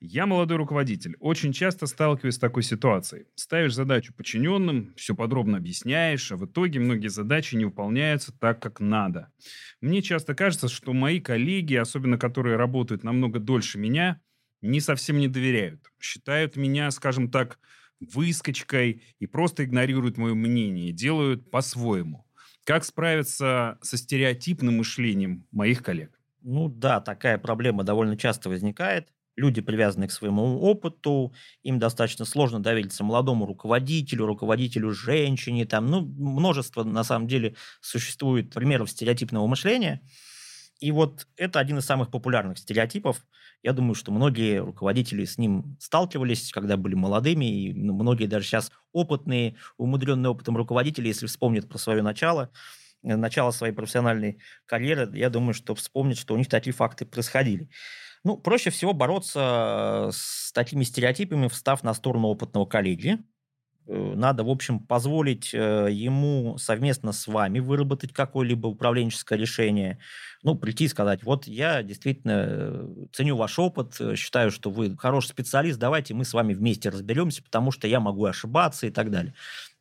Я 0.06 0.26
молодой 0.26 0.58
руководитель. 0.58 1.16
Очень 1.22 1.54
часто 1.54 1.88
сталкиваюсь 1.88 2.36
с 2.36 2.38
такой 2.38 2.64
ситуацией. 2.64 3.28
Ставишь 3.36 3.74
задачу 3.74 4.14
подчиненным, 4.14 4.94
все 4.98 5.16
подробно 5.16 5.56
объясняешь, 5.58 6.30
а 6.30 6.36
в 6.36 6.46
итоге 6.46 6.82
многие 6.82 7.08
задачи 7.08 7.56
не 7.56 7.64
выполняются 7.64 8.34
так, 8.38 8.62
как 8.62 8.82
надо. 8.82 9.32
Мне 9.80 10.02
часто 10.02 10.36
кажется, 10.36 10.68
что 10.68 10.92
мои 10.92 11.22
коллеги, 11.22 11.76
особенно 11.76 12.18
которые 12.18 12.58
работают 12.58 13.06
намного 13.06 13.40
дольше 13.40 13.80
меня, 13.80 14.20
не 14.62 14.82
совсем 14.82 15.20
не 15.20 15.30
доверяют. 15.30 15.90
Считают 16.02 16.58
меня, 16.58 16.92
скажем 16.92 17.32
так, 17.32 17.58
выскочкой 18.02 19.04
и 19.20 19.26
просто 19.26 19.64
игнорируют 19.64 20.18
мое 20.18 20.34
мнение, 20.34 20.92
делают 20.92 21.50
по-своему. 21.50 22.26
Как 22.66 22.84
справиться 22.84 23.78
со 23.82 23.96
стереотипным 23.96 24.80
мышлением 24.80 25.48
моих 25.52 25.82
коллег? 25.82 26.20
Ну 26.42 26.68
да, 26.68 27.00
такая 27.00 27.38
проблема 27.38 27.86
довольно 27.86 28.18
часто 28.18 28.50
возникает 28.50 29.13
люди, 29.36 29.62
привязанные 29.62 30.08
к 30.08 30.12
своему 30.12 30.60
опыту, 30.62 31.34
им 31.64 31.80
достаточно 31.80 32.26
сложно 32.26 32.62
довериться 32.62 33.04
молодому 33.04 33.46
руководителю, 33.46 34.26
руководителю 34.26 34.92
женщине, 34.92 35.66
там, 35.66 35.88
ну, 35.88 36.02
множество, 36.02 36.84
на 36.84 37.04
самом 37.04 37.28
деле, 37.28 37.56
существует 37.82 38.54
примеров 38.54 38.90
стереотипного 38.92 39.48
мышления, 39.48 40.02
и 40.80 40.92
вот 40.92 41.28
это 41.38 41.60
один 41.60 41.78
из 41.78 41.86
самых 41.86 42.12
популярных 42.12 42.58
стереотипов. 42.58 43.26
Я 43.62 43.72
думаю, 43.74 43.96
что 43.96 44.12
многие 44.12 44.60
руководители 44.62 45.24
с 45.24 45.38
ним 45.38 45.78
сталкивались, 45.80 46.52
когда 46.52 46.76
были 46.76 46.96
молодыми, 46.96 47.46
и 47.46 47.74
ну, 47.74 47.94
многие 47.94 48.26
даже 48.26 48.46
сейчас 48.46 48.72
опытные, 48.92 49.56
умудренные 49.78 50.30
опытом 50.30 50.58
руководители, 50.58 51.08
если 51.08 51.28
вспомнят 51.28 51.70
про 51.70 51.78
свое 51.78 52.02
начало, 52.02 52.52
э, 53.04 53.16
начало 53.16 53.52
своей 53.52 53.74
профессиональной 53.74 54.40
карьеры, 54.66 55.10
я 55.18 55.30
думаю, 55.30 55.54
что 55.54 55.74
вспомнят, 55.76 56.18
что 56.18 56.34
у 56.34 56.38
них 56.38 56.50
такие 56.50 56.74
факты 56.74 57.06
происходили. 57.06 57.70
Ну, 58.24 58.38
проще 58.38 58.70
всего 58.70 58.94
бороться 58.94 60.10
с 60.14 60.52
такими 60.54 60.84
стереотипами, 60.84 61.48
встав 61.48 61.84
на 61.84 61.94
сторону 61.94 62.28
опытного 62.30 62.66
коллеги. 62.66 63.20
Э, 63.86 64.14
надо, 64.16 64.44
в 64.44 64.50
общем, 64.50 64.80
позволить 64.80 65.54
э, 65.54 65.88
ему 65.92 66.58
совместно 66.58 67.12
с 67.12 67.28
вами 67.28 67.60
выработать 67.60 68.14
какое-либо 68.14 68.68
управленческое 68.68 69.38
решение. 69.38 70.00
Ну, 70.42 70.56
прийти 70.56 70.86
и 70.86 70.88
сказать, 70.88 71.24
вот 71.24 71.48
я 71.48 71.84
действительно 71.84 72.46
э, 72.48 72.88
ценю 73.12 73.36
ваш 73.36 73.60
опыт, 73.60 74.00
считаю, 74.16 74.52
что 74.52 74.70
вы 74.70 74.96
хороший 74.98 75.28
специалист, 75.28 75.78
давайте 75.80 76.14
мы 76.14 76.24
с 76.24 76.34
вами 76.34 76.54
вместе 76.54 76.90
разберемся, 76.90 77.44
потому 77.44 77.72
что 77.72 77.88
я 77.88 78.00
могу 78.00 78.26
ошибаться 78.26 78.88
и 78.88 78.92
так 78.92 79.12
далее. 79.12 79.34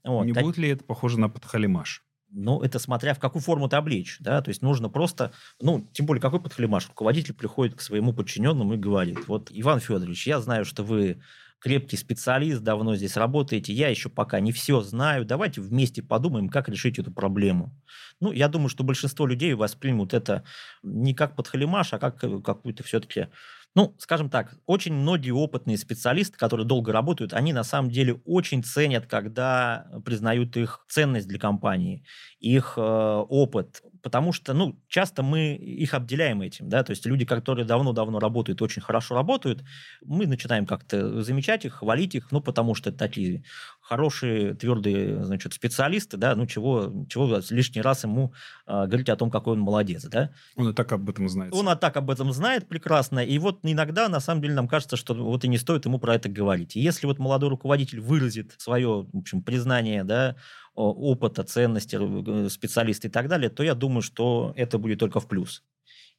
Вот. 0.05 0.25
Не 0.25 0.33
так... 0.33 0.43
будет 0.43 0.59
ли 0.59 0.71
это 0.71 0.85
похоже 0.85 1.21
на 1.21 1.29
подхалимаш? 1.29 2.03
Ну, 2.35 2.63
это 2.63 2.79
смотря 2.79 3.13
в 3.13 3.19
какую 3.19 3.43
форму 3.43 3.69
ты 3.69 3.77
облечь, 3.77 4.17
да, 4.21 4.41
то 4.41 4.49
есть 4.49 4.63
нужно 4.63 4.89
просто, 4.89 5.33
ну, 5.61 5.87
тем 5.93 6.07
более, 6.07 6.23
какой 6.23 6.41
подхалимаш? 6.41 6.89
Руководитель 6.89 7.35
приходит 7.35 7.75
к 7.75 7.83
своему 7.83 8.15
подчиненному 8.15 8.75
и 8.75 8.79
говорит, 8.79 9.29
вот, 9.29 9.51
Иван 9.53 9.81
Федорович, 9.81 10.27
я 10.27 10.41
знаю, 10.41 10.65
что 10.65 10.83
вы 10.83 11.21
крепкий 11.63 11.97
специалист, 11.97 12.61
давно 12.63 12.97
здесь 12.97 13.17
работаете, 13.17 13.73
я 13.73 13.89
еще 13.89 14.09
пока 14.09 14.41
не 14.41 14.51
все 14.51 14.81
знаю, 14.81 15.25
давайте 15.25 15.61
вместе 15.61 16.03
подумаем, 16.03 16.49
как 16.49 16.69
решить 16.69 16.99
эту 16.99 17.13
проблему. 17.13 17.73
Ну, 18.19 18.33
я 18.33 18.49
думаю, 18.49 18.69
что 18.69 18.83
большинство 18.83 19.27
людей 19.27 19.55
воспримут 19.55 20.15
это 20.15 20.43
не 20.83 21.15
как 21.15 21.37
подхалимаш, 21.37 21.93
а 21.93 21.99
как 21.99 22.25
э, 22.25 22.41
какую-то 22.41 22.83
все-таки 22.83 23.29
ну, 23.75 23.95
скажем 23.99 24.29
так, 24.31 24.55
очень 24.67 24.93
многие 24.95 25.31
опытные 25.31 25.79
специалисты, 25.79 26.37
которые 26.37 26.67
долго 26.67 26.93
работают, 26.93 27.33
они 27.33 27.53
на 27.53 27.65
самом 27.65 27.91
деле 27.91 28.21
очень 28.27 28.63
ценят, 28.63 29.07
когда 29.07 29.87
признают 30.05 30.57
их 30.57 30.85
ценность 30.89 31.29
для 31.29 31.39
компании, 31.39 32.05
их 32.43 32.75
э, 32.77 32.81
опыт, 32.81 33.83
потому 34.03 34.33
что, 34.33 34.53
ну, 34.53 34.77
часто 34.89 35.23
мы 35.23 35.55
их 35.55 35.95
обделяем 35.95 36.43
этим, 36.43 36.69
да, 36.69 36.83
то 36.83 36.91
есть 36.91 37.07
люди, 37.07 37.25
которые 37.25 37.65
давно-давно 37.65 38.19
работают, 38.19 38.61
очень 38.63 38.83
хорошо 38.83 39.15
работают, 39.15 39.63
мы 40.05 40.27
начинаем 40.27 40.67
как-то 40.67 41.23
замечать 41.23 41.65
их, 41.65 41.75
хвалить 41.75 42.17
их, 42.17 42.33
ну, 42.33 42.41
потому 42.41 42.75
что 42.75 42.91
это 42.91 42.99
такие 42.99 43.45
хорошие, 43.81 44.55
твердые, 44.55 45.25
значит, 45.25 45.55
специалисты, 45.55 46.17
да, 46.17 46.35
ну, 46.35 46.47
чего, 46.47 46.93
чего 47.09 47.41
лишний 47.51 47.81
раз 47.81 48.03
ему 48.03 48.33
э, 48.67 48.87
говорить 48.87 49.09
о 49.09 49.17
том, 49.17 49.31
какой 49.31 49.53
он 49.53 49.61
молодец, 49.61 50.05
да. 50.07 50.31
Он 50.57 50.69
и 50.69 50.75
так 50.75 50.91
об 50.91 51.09
этом 51.09 51.29
знает. 51.29 51.55
Он 51.55 51.69
и 51.71 51.77
так 51.77 51.97
об 51.97 52.11
этом 52.11 52.33
знает 52.33 52.69
прекрасно, 52.69 53.21
и 53.21 53.39
вот 53.39 53.61
иногда, 53.63 54.09
на 54.09 54.19
самом 54.19 54.43
деле, 54.43 54.55
нам 54.55 54.67
кажется, 54.67 54.97
что 54.97 55.15
вот 55.15 55.45
и 55.45 55.49
не 55.49 55.59
стоит 55.59 55.85
ему 55.85 56.01
про 56.01 56.17
это 56.17 56.29
говорить. 56.29 56.75
И 56.75 56.81
если 56.81 57.07
вот 57.07 57.21
молодой 57.21 57.51
руководитель 57.51 58.01
выразит 58.01 58.55
свое, 58.59 59.07
в 59.13 59.17
общем, 59.17 59.43
признание, 59.43 60.03
да, 60.03 60.35
опыта, 60.75 61.45
ценности 61.45 61.99
э, 62.01 62.49
специалиста 62.49 63.09
и 63.09 63.11
так 63.11 63.29
далее, 63.29 63.51
то 63.51 63.63
я 63.63 63.75
думаю, 63.75 64.03
что 64.03 64.53
это 64.57 64.79
будет 64.79 64.99
только 64.99 65.21
в 65.21 65.29
плюс. 65.29 65.63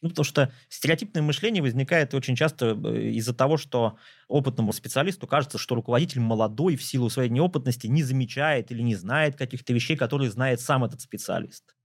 Ну, 0.02 0.10
потому 0.10 0.26
что 0.26 0.52
стереотипное 0.68 1.24
мышление 1.24 1.64
возникает 1.64 2.14
очень 2.14 2.36
часто 2.36 2.78
э, 2.84 3.02
из-за 3.14 3.34
того, 3.34 3.58
что 3.58 3.98
опытному 4.28 4.74
специалисту 4.74 5.28
кажется, 5.28 5.58
что 5.58 5.76
руководитель 5.76 6.20
молодой 6.20 6.76
в 6.76 6.84
силу 6.84 7.10
своей 7.10 7.30
неопытности 7.30 7.88
не 7.88 8.04
замечает 8.04 8.72
или 8.72 8.82
не 8.82 8.96
знает 8.96 9.38
каких-то 9.38 9.74
вещей, 9.74 9.96
которые 9.96 10.30
знает 10.30 10.60
сам 10.60 10.84
этот 10.84 11.02
специалист. 11.02 11.76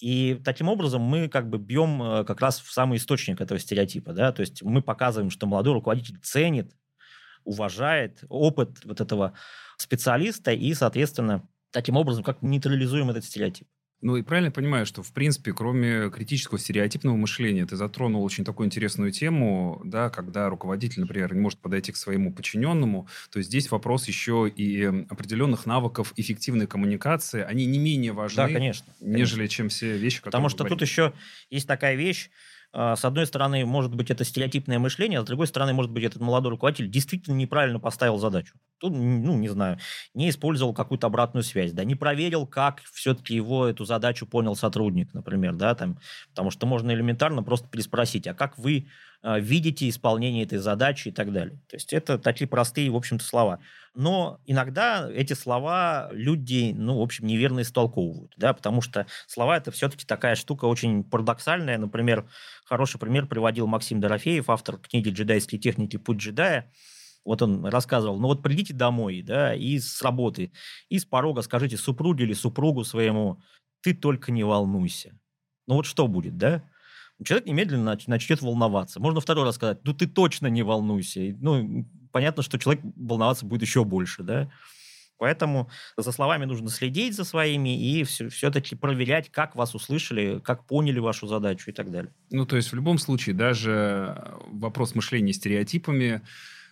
И 0.00 0.40
таким 0.44 0.68
образом 0.68 1.02
мы 1.02 1.28
как 1.28 1.48
бы 1.48 1.58
бьем 1.58 2.02
э, 2.02 2.24
как 2.24 2.40
раз 2.40 2.60
в 2.60 2.72
самый 2.72 2.98
источник 2.98 3.40
этого 3.40 3.60
стереотипа. 3.60 4.12
Да? 4.12 4.32
То 4.32 4.40
есть 4.40 4.62
мы 4.62 4.82
показываем, 4.82 5.30
что 5.30 5.46
молодой 5.46 5.74
руководитель 5.74 6.18
ценит, 6.22 6.74
уважает 7.44 8.24
опыт 8.28 8.84
вот 8.84 9.00
этого 9.00 9.34
специалиста 9.78 10.52
и, 10.52 10.74
соответственно, 10.74 11.48
таким 11.70 11.96
образом, 11.96 12.24
как 12.24 12.42
нейтрализуем 12.42 13.10
этот 13.10 13.24
стереотип. 13.24 13.66
Ну 14.02 14.16
и 14.16 14.22
правильно 14.22 14.50
понимаю, 14.50 14.86
что, 14.86 15.02
в 15.02 15.12
принципе, 15.12 15.52
кроме 15.52 16.08
критического 16.08 16.58
стереотипного 16.58 17.16
мышления, 17.16 17.66
ты 17.66 17.76
затронул 17.76 18.24
очень 18.24 18.46
такую 18.46 18.66
интересную 18.66 19.12
тему, 19.12 19.82
да, 19.84 20.08
когда 20.08 20.48
руководитель, 20.48 21.02
например, 21.02 21.34
не 21.34 21.40
может 21.40 21.58
подойти 21.58 21.92
к 21.92 21.96
своему 21.96 22.32
подчиненному, 22.32 23.08
то 23.30 23.42
здесь 23.42 23.70
вопрос 23.70 24.08
еще 24.08 24.48
и 24.48 24.84
определенных 24.84 25.66
навыков 25.66 26.14
эффективной 26.16 26.66
коммуникации, 26.66 27.42
они 27.42 27.66
не 27.66 27.78
менее 27.78 28.12
важны, 28.12 28.36
да, 28.36 28.48
конечно, 28.48 28.90
нежели 29.00 29.46
чем 29.48 29.68
все 29.68 29.98
вещи, 29.98 30.18
которые 30.20 30.32
Потому 30.32 30.48
что 30.48 30.58
говорим. 30.60 30.78
тут 30.78 30.88
еще 30.88 31.12
есть 31.50 31.68
такая 31.68 31.94
вещь, 31.94 32.30
с 32.72 33.04
одной 33.04 33.26
стороны, 33.26 33.64
может 33.66 33.94
быть, 33.94 34.10
это 34.10 34.24
стереотипное 34.24 34.78
мышление, 34.78 35.18
а 35.18 35.22
с 35.22 35.26
другой 35.26 35.46
стороны, 35.48 35.72
может 35.72 35.90
быть, 35.90 36.04
этот 36.04 36.20
молодой 36.22 36.50
руководитель 36.52 36.88
действительно 36.88 37.34
неправильно 37.34 37.80
поставил 37.80 38.18
задачу. 38.18 38.54
ну, 38.90 39.36
не 39.36 39.48
знаю, 39.48 39.78
не 40.14 40.30
использовал 40.30 40.72
какую-то 40.72 41.08
обратную 41.08 41.42
связь, 41.42 41.72
да, 41.72 41.84
не 41.84 41.96
проверил, 41.96 42.46
как 42.46 42.80
все-таки 42.92 43.34
его 43.34 43.66
эту 43.66 43.84
задачу 43.84 44.26
понял 44.26 44.54
сотрудник, 44.54 45.12
например, 45.14 45.54
да, 45.54 45.74
там, 45.74 45.98
потому 46.30 46.50
что 46.50 46.66
можно 46.66 46.92
элементарно 46.92 47.42
просто 47.42 47.68
переспросить, 47.68 48.26
а 48.26 48.34
как 48.34 48.56
вы 48.58 48.88
видите 49.22 49.88
исполнение 49.88 50.44
этой 50.44 50.58
задачи 50.58 51.08
и 51.08 51.12
так 51.12 51.32
далее. 51.32 51.58
То 51.68 51.76
есть 51.76 51.92
это 51.92 52.18
такие 52.18 52.48
простые, 52.48 52.90
в 52.90 52.96
общем-то, 52.96 53.24
слова. 53.24 53.60
Но 53.94 54.40
иногда 54.46 55.10
эти 55.10 55.32
слова 55.32 56.08
люди, 56.12 56.72
ну, 56.74 56.98
в 56.98 57.02
общем, 57.02 57.26
неверно 57.26 57.60
истолковывают, 57.60 58.32
да, 58.36 58.54
потому 58.54 58.80
что 58.80 59.06
слова 59.26 59.56
это 59.56 59.70
все-таки 59.72 60.06
такая 60.06 60.36
штука 60.36 60.66
очень 60.66 61.04
парадоксальная. 61.04 61.76
Например, 61.76 62.28
хороший 62.64 62.98
пример 63.00 63.26
приводил 63.26 63.66
Максим 63.66 64.00
Дорофеев, 64.00 64.48
автор 64.48 64.78
книги 64.78 65.10
«Джедайские 65.10 65.60
техники. 65.60 65.96
Путь 65.96 66.18
джедая», 66.18 66.72
вот 67.24 67.42
он 67.42 67.66
рассказывал, 67.66 68.18
ну 68.18 68.28
вот 68.28 68.42
придите 68.42 68.72
домой, 68.72 69.22
да, 69.22 69.54
и 69.54 69.78
с 69.78 70.00
работы, 70.02 70.52
и 70.88 70.98
с 70.98 71.04
порога 71.04 71.42
скажите 71.42 71.76
супруге 71.76 72.24
или 72.24 72.32
супругу 72.32 72.84
своему, 72.84 73.42
ты 73.82 73.94
только 73.94 74.32
не 74.32 74.44
волнуйся. 74.44 75.18
Ну 75.66 75.76
вот 75.76 75.86
что 75.86 76.08
будет, 76.08 76.38
да? 76.38 76.64
Человек 77.24 77.46
немедленно 77.46 77.96
начнет 78.06 78.40
волноваться. 78.40 79.00
Можно 79.00 79.20
второй 79.20 79.44
раз 79.44 79.56
сказать, 79.56 79.80
ну 79.84 79.92
ты 79.92 80.06
точно 80.06 80.46
не 80.46 80.62
волнуйся. 80.62 81.36
Ну, 81.40 81.86
понятно, 82.12 82.42
что 82.42 82.58
человек 82.58 82.82
волноваться 82.96 83.44
будет 83.44 83.62
еще 83.62 83.84
больше, 83.84 84.22
да? 84.22 84.50
Поэтому 85.20 85.68
за 85.98 86.12
словами 86.12 86.46
нужно 86.46 86.70
следить 86.70 87.14
за 87.14 87.24
своими 87.24 87.78
и 87.78 88.04
все, 88.04 88.30
все-таки 88.30 88.74
проверять, 88.74 89.30
как 89.30 89.54
вас 89.54 89.74
услышали, 89.74 90.40
как 90.42 90.64
поняли 90.64 90.98
вашу 90.98 91.26
задачу 91.26 91.70
и 91.70 91.74
так 91.74 91.90
далее. 91.90 92.10
Ну, 92.30 92.46
то 92.46 92.56
есть 92.56 92.72
в 92.72 92.74
любом 92.74 92.96
случае, 92.96 93.34
даже 93.34 94.34
вопрос 94.46 94.94
мышления 94.94 95.34
стереотипами, 95.34 96.22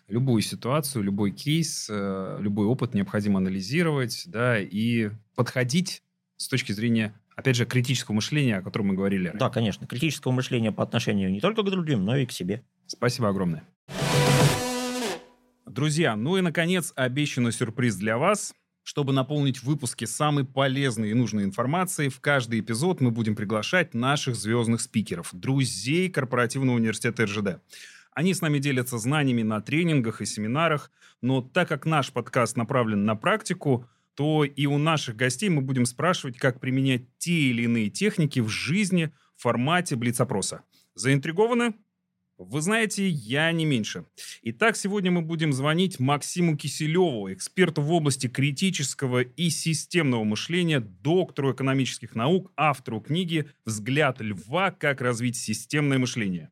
любую 0.08 0.40
ситуацию, 0.40 1.04
любой 1.04 1.30
кейс, 1.30 1.88
э, 1.90 2.38
любой 2.40 2.66
опыт 2.66 2.94
необходимо 2.94 3.36
анализировать, 3.36 4.22
да, 4.24 4.58
и 4.58 5.10
подходить 5.36 6.02
с 6.38 6.48
точки 6.48 6.72
зрения, 6.72 7.12
опять 7.38 7.54
же, 7.54 7.66
критического 7.66 8.16
мышления, 8.16 8.56
о 8.56 8.62
котором 8.62 8.88
мы 8.88 8.94
говорили 8.94 9.26
ранее. 9.26 9.38
Да, 9.38 9.48
конечно. 9.48 9.86
Критического 9.86 10.32
мышления 10.32 10.72
по 10.72 10.82
отношению 10.82 11.30
не 11.30 11.40
только 11.40 11.62
к 11.62 11.70
другим, 11.70 12.04
но 12.04 12.16
и 12.16 12.26
к 12.26 12.32
себе. 12.32 12.64
Спасибо 12.88 13.28
огромное. 13.28 13.62
Друзья, 15.64 16.16
ну 16.16 16.36
и, 16.36 16.40
наконец, 16.40 16.92
обещанный 16.96 17.52
сюрприз 17.52 17.94
для 17.94 18.18
вас. 18.18 18.54
Чтобы 18.82 19.12
наполнить 19.12 19.62
выпуски 19.62 20.06
самой 20.06 20.46
полезной 20.46 21.10
и 21.10 21.14
нужной 21.14 21.44
информацией, 21.44 22.08
в 22.08 22.20
каждый 22.20 22.60
эпизод 22.60 23.02
мы 23.02 23.10
будем 23.10 23.36
приглашать 23.36 23.92
наших 23.92 24.34
звездных 24.34 24.80
спикеров, 24.80 25.28
друзей 25.32 26.08
корпоративного 26.08 26.76
университета 26.76 27.26
РЖД. 27.26 27.60
Они 28.12 28.32
с 28.32 28.40
нами 28.40 28.58
делятся 28.58 28.96
знаниями 28.96 29.42
на 29.42 29.60
тренингах 29.60 30.22
и 30.22 30.26
семинарах, 30.26 30.90
но 31.20 31.42
так 31.42 31.68
как 31.68 31.84
наш 31.84 32.10
подкаст 32.12 32.56
направлен 32.56 33.04
на 33.04 33.14
практику, 33.14 33.86
то 34.18 34.42
и 34.42 34.66
у 34.66 34.78
наших 34.78 35.14
гостей 35.14 35.48
мы 35.48 35.62
будем 35.62 35.86
спрашивать, 35.86 36.38
как 36.38 36.58
применять 36.58 37.02
те 37.18 37.30
или 37.30 37.62
иные 37.62 37.88
техники 37.88 38.40
в 38.40 38.48
жизни 38.48 39.12
в 39.36 39.42
формате 39.42 39.94
блиц-опроса. 39.94 40.62
Заинтригованы? 40.96 41.74
Вы 42.36 42.60
знаете, 42.60 43.08
я 43.08 43.52
не 43.52 43.64
меньше. 43.64 44.06
Итак, 44.42 44.76
сегодня 44.76 45.12
мы 45.12 45.22
будем 45.22 45.52
звонить 45.52 46.00
Максиму 46.00 46.56
Киселеву, 46.56 47.32
эксперту 47.32 47.80
в 47.80 47.92
области 47.92 48.26
критического 48.26 49.20
и 49.20 49.50
системного 49.50 50.24
мышления, 50.24 50.80
доктору 50.80 51.52
экономических 51.52 52.16
наук, 52.16 52.50
автору 52.56 53.00
книги 53.00 53.48
«Взгляд 53.64 54.20
льва. 54.20 54.72
Как 54.72 55.00
развить 55.00 55.36
системное 55.36 55.98
мышление». 55.98 56.50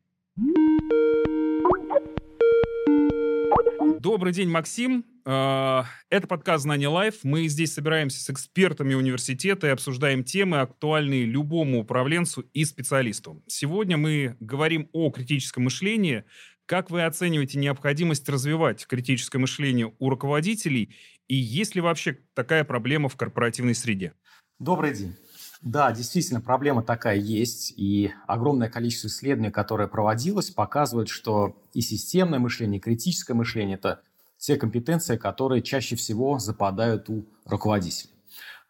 Добрый 3.99 4.33
день, 4.33 4.51
Максим. 4.51 5.05
А, 5.29 5.87
это 6.09 6.29
подкаст 6.29 6.63
«Знание 6.63 6.87
Life». 6.87 7.25
Мы 7.25 7.49
здесь 7.49 7.75
собираемся 7.75 8.21
с 8.21 8.31
экспертами 8.31 8.95
университета 8.95 9.67
и 9.67 9.71
обсуждаем 9.71 10.23
темы, 10.23 10.61
актуальные 10.61 11.25
любому 11.25 11.81
управленцу 11.81 12.43
и 12.53 12.65
специалисту. 12.65 13.43
Сегодня 13.49 13.97
мы 13.97 14.37
говорим 14.39 14.89
о 14.93 15.11
критическом 15.11 15.65
мышлении. 15.65 16.23
Как 16.65 16.93
вы 16.93 17.05
оцениваете 17.05 17.59
необходимость 17.59 18.29
развивать 18.29 18.87
критическое 18.87 19.39
мышление 19.39 19.93
у 19.99 20.11
руководителей? 20.11 20.95
И 21.27 21.35
есть 21.35 21.75
ли 21.75 21.81
вообще 21.81 22.19
такая 22.35 22.63
проблема 22.63 23.09
в 23.09 23.17
корпоративной 23.17 23.75
среде? 23.75 24.13
Добрый 24.61 24.95
день. 24.95 25.17
Да, 25.61 25.91
действительно, 25.91 26.41
проблема 26.41 26.85
такая 26.85 27.17
есть, 27.17 27.75
и 27.77 28.13
огромное 28.29 28.71
количество 28.71 29.09
исследований, 29.09 29.51
которое 29.51 29.89
проводилось, 29.89 30.51
показывает, 30.51 31.09
что 31.09 31.61
и 31.73 31.81
системное 31.81 32.39
мышление, 32.39 32.79
и 32.79 32.83
критическое 32.83 33.35
мышление– 33.35 33.77
это 33.79 34.03
те 34.39 34.57
компетенции, 34.57 35.17
которые 35.17 35.63
чаще 35.63 35.97
всего 35.97 36.39
западают 36.39 37.09
у 37.09 37.25
руководителей. 37.45 38.13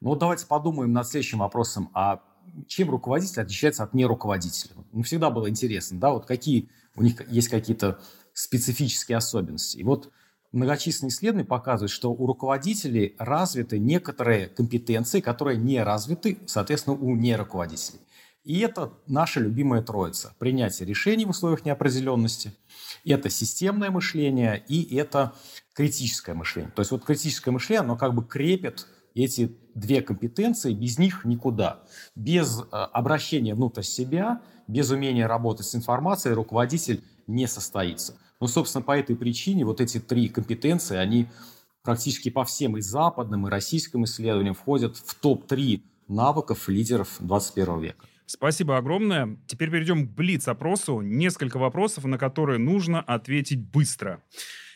Ну 0.01 0.11
вот 0.11 0.19
давайте 0.19 0.47
подумаем 0.47 0.93
над 0.93 1.07
следующим 1.07 1.39
вопросом, 1.39 1.91
а 1.95 2.23
чем 2.67 2.91
руководитель 2.91 3.43
отличается 3.43 3.83
от 3.83 3.95
неруководителя? 3.95 4.73
Ну, 4.93 5.03
всегда 5.03 5.31
было 5.31 5.49
интересно, 5.49 5.99
да, 5.99 6.13
вот 6.13 6.27
какие 6.27 6.69
у 6.95 7.03
них 7.03 7.29
есть 7.29 7.49
какие-то 7.49 8.01
специфические 8.33 9.19
особенности. 9.19 9.79
И 9.79 9.83
вот 9.83 10.13
многочисленные 10.53 11.11
исследования 11.11 11.47
показывают, 11.47 11.91
что 11.91 12.13
у 12.13 12.27
руководителей 12.27 13.15
развиты 13.19 13.79
некоторые 13.79 14.49
компетенции, 14.49 15.21
которые 15.21 15.59
не 15.59 15.83
развиты, 15.83 16.39
соответственно, 16.47 16.97
у 16.97 17.15
неруководителей. 17.17 18.01
И 18.47 18.61
это 18.61 18.93
наша 19.09 19.41
любимая 19.41 19.83
троица. 19.83 20.33
Принятие 20.39 20.87
решений 20.87 21.25
в 21.25 21.31
условиях 21.31 21.65
неопределенности, 21.65 22.53
это 23.05 23.29
системное 23.29 23.91
мышление 23.91 24.65
и 24.69 24.95
это 24.95 25.33
критическое 25.75 26.33
мышление. 26.33 26.71
То 26.71 26.81
есть 26.81 26.93
вот 26.93 27.05
критическое 27.05 27.51
мышление, 27.51 27.81
оно 27.81 27.97
как 27.97 28.15
бы 28.15 28.25
крепит 28.25 28.87
эти 29.15 29.57
две 29.75 30.01
компетенции, 30.01 30.75
без 30.75 30.97
них 30.97 31.25
никуда. 31.25 31.81
Без 32.15 32.61
э, 32.61 32.65
обращения 32.71 33.53
внутрь 33.53 33.83
себя, 33.83 34.41
без 34.69 34.93
умения 34.93 35.27
работать 35.27 35.67
с 35.67 35.75
информацией 35.75 36.35
руководитель 36.35 37.03
не 37.27 37.49
состоится. 37.49 38.15
Ну, 38.41 38.47
собственно, 38.47 38.83
по 38.83 38.97
этой 38.97 39.17
причине 39.17 39.65
вот 39.65 39.81
эти 39.81 39.99
три 39.99 40.29
компетенции, 40.29 40.97
они 40.97 41.27
практически 41.83 42.29
по 42.29 42.45
всем 42.45 42.77
и 42.77 42.81
западным, 42.81 43.49
и 43.49 43.51
российским 43.51 44.05
исследованиям 44.05 44.55
входят 44.55 44.97
в 44.99 45.17
топ-3 45.17 45.83
навыков 46.07 46.69
лидеров 46.69 47.17
21 47.19 47.81
века. 47.81 48.07
Спасибо 48.27 48.77
огромное. 48.77 49.39
Теперь 49.47 49.71
перейдем 49.71 50.09
к 50.09 50.11
Блиц-опросу. 50.11 51.01
Несколько 51.01 51.59
вопросов, 51.59 52.05
на 52.05 52.19
которые 52.19 52.59
нужно 52.59 53.01
ответить 53.01 53.61
быстро. 53.61 54.23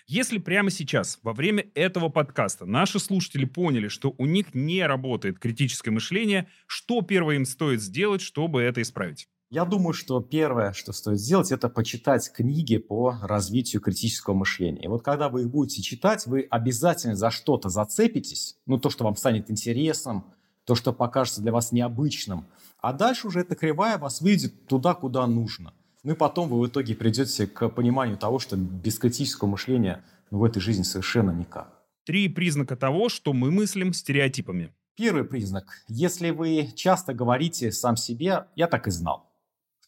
Если 0.07 0.39
прямо 0.39 0.71
сейчас, 0.71 1.19
во 1.23 1.33
время 1.33 1.67
этого 1.75 2.09
подкаста, 2.09 2.65
наши 2.65 2.99
слушатели 2.99 3.45
поняли, 3.45 3.89
что 3.89 4.15
у 4.19 4.27
них 4.27 4.55
не 4.55 4.85
работает 4.85 5.39
критическое 5.39 5.91
мышление, 5.91 6.49
что 6.67 7.03
первое 7.03 7.37
им 7.37 7.45
стоит 7.45 7.81
сделать, 7.81 8.21
чтобы 8.21 8.63
это 8.63 8.83
исправить? 8.83 9.29
Я 9.51 9.65
думаю, 9.65 9.95
что 9.95 10.21
первое, 10.21 10.73
что 10.73 10.93
стоит 10.93 11.19
сделать, 11.19 11.51
это 11.51 11.69
почитать 11.69 12.33
книги 12.33 12.77
по 12.79 13.19
развитию 13.23 13.83
критического 13.83 14.35
мышления. 14.35 14.85
И 14.85 14.87
вот 14.87 15.03
когда 15.03 15.29
вы 15.29 15.43
их 15.43 15.51
будете 15.51 15.83
читать, 15.83 16.25
вы 16.27 16.47
обязательно 16.49 17.17
за 17.17 17.31
что-то 17.31 17.69
зацепитесь, 17.69 18.57
ну, 18.67 18.79
то, 18.79 18.91
что 18.91 19.03
вам 19.03 19.17
станет 19.17 19.51
интересным, 19.51 20.25
то, 20.65 20.77
что 20.77 20.93
покажется 20.93 21.43
для 21.43 21.51
вас 21.51 21.73
необычным. 21.73 22.47
А 22.83 22.93
дальше 22.93 23.27
уже 23.27 23.41
эта 23.41 23.55
кривая 23.55 23.99
вас 23.99 24.21
выведет 24.21 24.67
туда, 24.67 24.95
куда 24.95 25.27
нужно. 25.27 25.75
Ну 26.03 26.13
и 26.13 26.17
потом 26.17 26.49
вы 26.49 26.61
в 26.61 26.67
итоге 26.67 26.95
придете 26.95 27.47
к 27.47 27.69
пониманию 27.69 28.17
того, 28.17 28.39
что 28.39 28.57
без 28.57 28.99
критического 28.99 29.49
мышления 29.49 30.03
ну, 30.31 30.39
в 30.39 30.45
этой 30.45 30.61
жизни 30.61 30.83
совершенно 30.83 31.31
никак. 31.31 31.83
Три 32.05 32.29
признака 32.29 32.77
того, 32.77 33.09
что 33.09 33.33
мы 33.33 33.51
мыслим 33.51 33.93
стереотипами. 33.93 34.73
Первый 34.97 35.25
признак. 35.25 35.83
Если 35.89 36.31
вы 36.31 36.71
часто 36.75 37.13
говорите 37.15 37.71
сам 37.73 37.97
себе 37.97 38.47
«я 38.57 38.67
так 38.67 38.89
и 38.89 38.91
знал», 38.91 39.31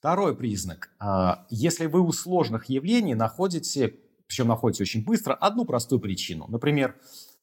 Второй 0.02 0.35
признак. 0.35 0.90
А, 0.98 1.46
если 1.48 1.87
вы 1.87 2.00
у 2.00 2.11
сложных 2.11 2.68
явлений 2.68 3.14
находите, 3.14 3.94
причем 4.26 4.48
находите 4.48 4.83
очень 4.83 5.05
быстро, 5.05 5.33
одну 5.33 5.64
простую 5.64 6.00
причину. 6.00 6.46
Например, 6.48 6.96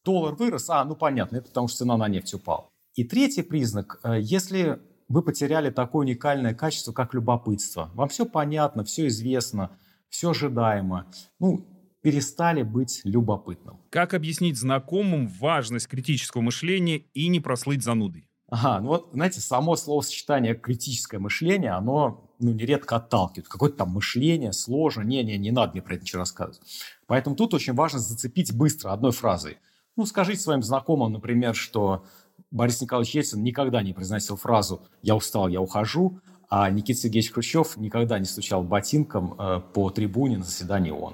доллар 0.04 0.36
вырос, 0.36 0.70
а, 0.70 0.84
ну 0.84 0.98
понятно, 0.98 1.38
это 1.38 1.48
потому 1.48 1.70
что 1.70 1.78
цена 1.78 1.96
на 1.96 2.10
нефть 2.10 2.34
упала. 2.34 2.70
И 2.96 3.06
третий 3.06 3.44
признак. 3.44 4.02
А, 4.04 4.18
если 4.18 4.82
вы 5.10 5.22
потеряли 5.22 5.72
такое 5.72 6.06
уникальное 6.06 6.54
качество, 6.54 6.94
как 6.94 7.14
любопытство, 7.14 7.92
вам 7.96 8.08
все 8.10 8.26
понятно, 8.26 8.84
все 8.84 9.08
известно, 9.08 9.72
все 10.08 10.30
ожидаемо, 10.30 11.08
ну, 11.40 11.66
перестали 12.02 12.64
быть 12.64 13.02
любопытным. 13.04 13.82
Как 13.90 14.14
объяснить 14.14 14.58
знакомым 14.58 15.28
важность 15.28 15.88
критического 15.88 16.42
мышления 16.42 16.98
и 17.14 17.28
не 17.28 17.40
прослыть 17.40 17.84
занудой? 17.84 18.30
Ага, 18.48 18.80
ну 18.80 18.88
вот, 18.88 19.10
знаете, 19.14 19.42
само 19.42 19.76
словосочетание 19.76 20.56
«критическое 20.56 21.20
мышление», 21.20 21.72
оно 21.72 22.34
ну, 22.40 22.52
нередко 22.52 22.96
отталкивает. 22.96 23.48
Какое-то 23.48 23.78
там 23.78 23.90
мышление, 23.90 24.54
сложно. 24.54 25.02
Не-не, 25.02 25.38
не 25.38 25.52
надо 25.52 25.74
мне 25.74 25.82
про 25.84 25.96
это 25.96 26.04
ничего 26.04 26.22
рассказывать. 26.22 26.62
Поэтому 27.06 27.36
тут 27.36 27.54
очень 27.54 27.74
важно 27.74 28.00
зацепить 28.00 28.56
быстро 28.56 28.92
одной 28.92 29.12
фразой. 29.12 29.58
Ну, 29.96 30.06
скажите 30.06 30.40
своим 30.40 30.64
знакомым, 30.64 31.14
например, 31.14 31.54
что 31.54 32.06
Борис 32.52 32.82
Николаевич 32.82 33.16
Ельцин 33.16 33.44
никогда 33.44 33.82
не 33.82 33.94
произносил 33.94 34.36
фразу 34.36 34.82
«я 35.02 35.16
устал, 35.16 35.48
я 35.48 35.62
ухожу», 35.62 36.20
а 36.50 36.70
Никита 36.70 37.00
Сергеевич 37.00 37.32
Хрущев 37.32 37.78
никогда 37.78 38.18
не 38.18 38.26
стучал 38.26 38.64
ботинком 38.64 39.36
э, 39.40 39.62
по 39.74 39.92
трибуне 39.92 40.38
на 40.38 40.44
заседании 40.44 40.90
ООН. 40.90 41.14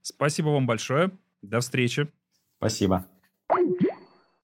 Спасибо 0.00 0.48
вам 0.48 0.66
большое. 0.66 1.10
До 1.42 1.60
встречи. 1.60 2.08
Спасибо. 2.56 3.06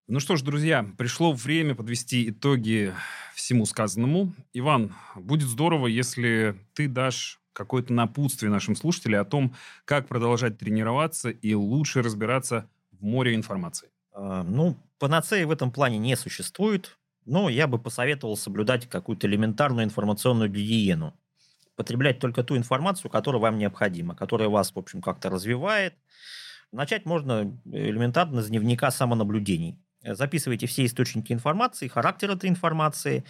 Ну 0.07 0.21
что 0.21 0.37
ж, 0.37 0.43
друзья, 0.43 0.87
пришло 0.97 1.33
время 1.33 1.75
подвести 1.75 2.31
итоги 2.31 2.93
всему 3.35 3.65
сказанному. 3.65 4.33
Иван, 4.53 4.95
будет 5.15 5.49
здорово, 5.49 5.87
если 5.87 6.57
ты 6.75 6.89
дашь 6.89 7.41
какое-то 7.53 7.93
напутствие 7.93 8.51
нашим 8.51 8.77
слушателям 8.77 9.21
о 9.21 9.25
том, 9.25 9.55
как 9.85 10.09
продолжать 10.09 10.59
тренироваться 10.59 11.31
и 11.31 11.55
лучше 11.55 12.03
разбираться 12.03 12.69
в 12.93 13.03
море 13.03 13.35
информации. 13.35 13.89
А, 14.13 14.43
ну, 14.45 14.77
панацеи 14.99 15.45
в 15.45 15.51
этом 15.51 15.73
плане 15.73 15.99
не 15.99 16.17
существует, 16.17 16.99
но 17.25 17.49
я 17.49 17.67
бы 17.67 17.79
посоветовал 17.79 18.37
соблюдать 18.37 18.89
какую-то 18.89 19.27
элементарную 19.27 19.85
информационную 19.85 20.51
гигиену. 20.51 21.15
Потреблять 21.77 22.19
только 22.19 22.43
ту 22.43 22.57
информацию, 22.57 23.11
которая 23.11 23.41
вам 23.41 23.59
необходима, 23.59 24.17
которая 24.17 24.49
вас, 24.49 24.75
в 24.75 24.79
общем, 24.79 25.01
как-то 25.01 25.31
развивает. 25.31 25.95
Начать 26.73 27.07
можно 27.07 27.61
элементарно 27.67 28.43
с 28.43 28.49
дневника 28.49 28.91
самонаблюдений. 28.91 29.79
Записывайте 30.03 30.67
все 30.67 30.87
источники 30.87 31.33
информации, 31.33 31.89
характер 31.89 32.31
этой 32.31 32.49
информации, 32.49 33.25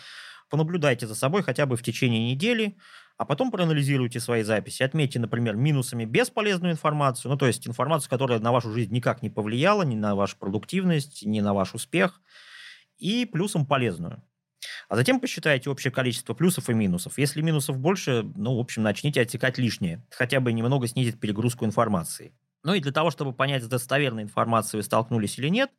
понаблюдайте 0.50 1.06
за 1.06 1.14
собой 1.14 1.42
хотя 1.42 1.66
бы 1.66 1.76
в 1.76 1.82
течение 1.82 2.30
недели, 2.32 2.76
а 3.18 3.24
потом 3.24 3.50
проанализируйте 3.50 4.20
свои 4.20 4.44
записи. 4.44 4.84
Отметьте, 4.84 5.18
например, 5.18 5.56
минусами 5.56 6.04
бесполезную 6.04 6.72
информацию, 6.72 7.32
ну, 7.32 7.36
то 7.36 7.46
есть 7.46 7.66
информацию, 7.66 8.08
которая 8.08 8.38
на 8.38 8.52
вашу 8.52 8.72
жизнь 8.72 8.94
никак 8.94 9.22
не 9.22 9.28
повлияла, 9.28 9.82
ни 9.82 9.96
на 9.96 10.14
вашу 10.14 10.38
продуктивность, 10.38 11.26
ни 11.26 11.40
на 11.40 11.52
ваш 11.52 11.74
успех, 11.74 12.22
и 12.96 13.26
плюсом 13.26 13.66
полезную. 13.66 14.22
А 14.88 14.96
затем 14.96 15.20
посчитайте 15.20 15.68
общее 15.68 15.90
количество 15.90 16.32
плюсов 16.32 16.70
и 16.70 16.74
минусов. 16.74 17.18
Если 17.18 17.42
минусов 17.42 17.78
больше, 17.78 18.22
ну, 18.36 18.56
в 18.56 18.60
общем, 18.60 18.84
начните 18.84 19.20
отсекать 19.20 19.58
лишнее. 19.58 20.06
Хотя 20.10 20.40
бы 20.40 20.52
немного 20.52 20.86
снизит 20.86 21.20
перегрузку 21.20 21.64
информации. 21.64 22.32
Ну 22.62 22.74
и 22.74 22.80
для 22.80 22.92
того, 22.92 23.10
чтобы 23.10 23.32
понять, 23.32 23.64
с 23.64 23.68
достоверной 23.68 24.22
информацией 24.22 24.78
вы 24.78 24.84
столкнулись 24.84 25.38
или 25.38 25.48
нет, 25.48 25.70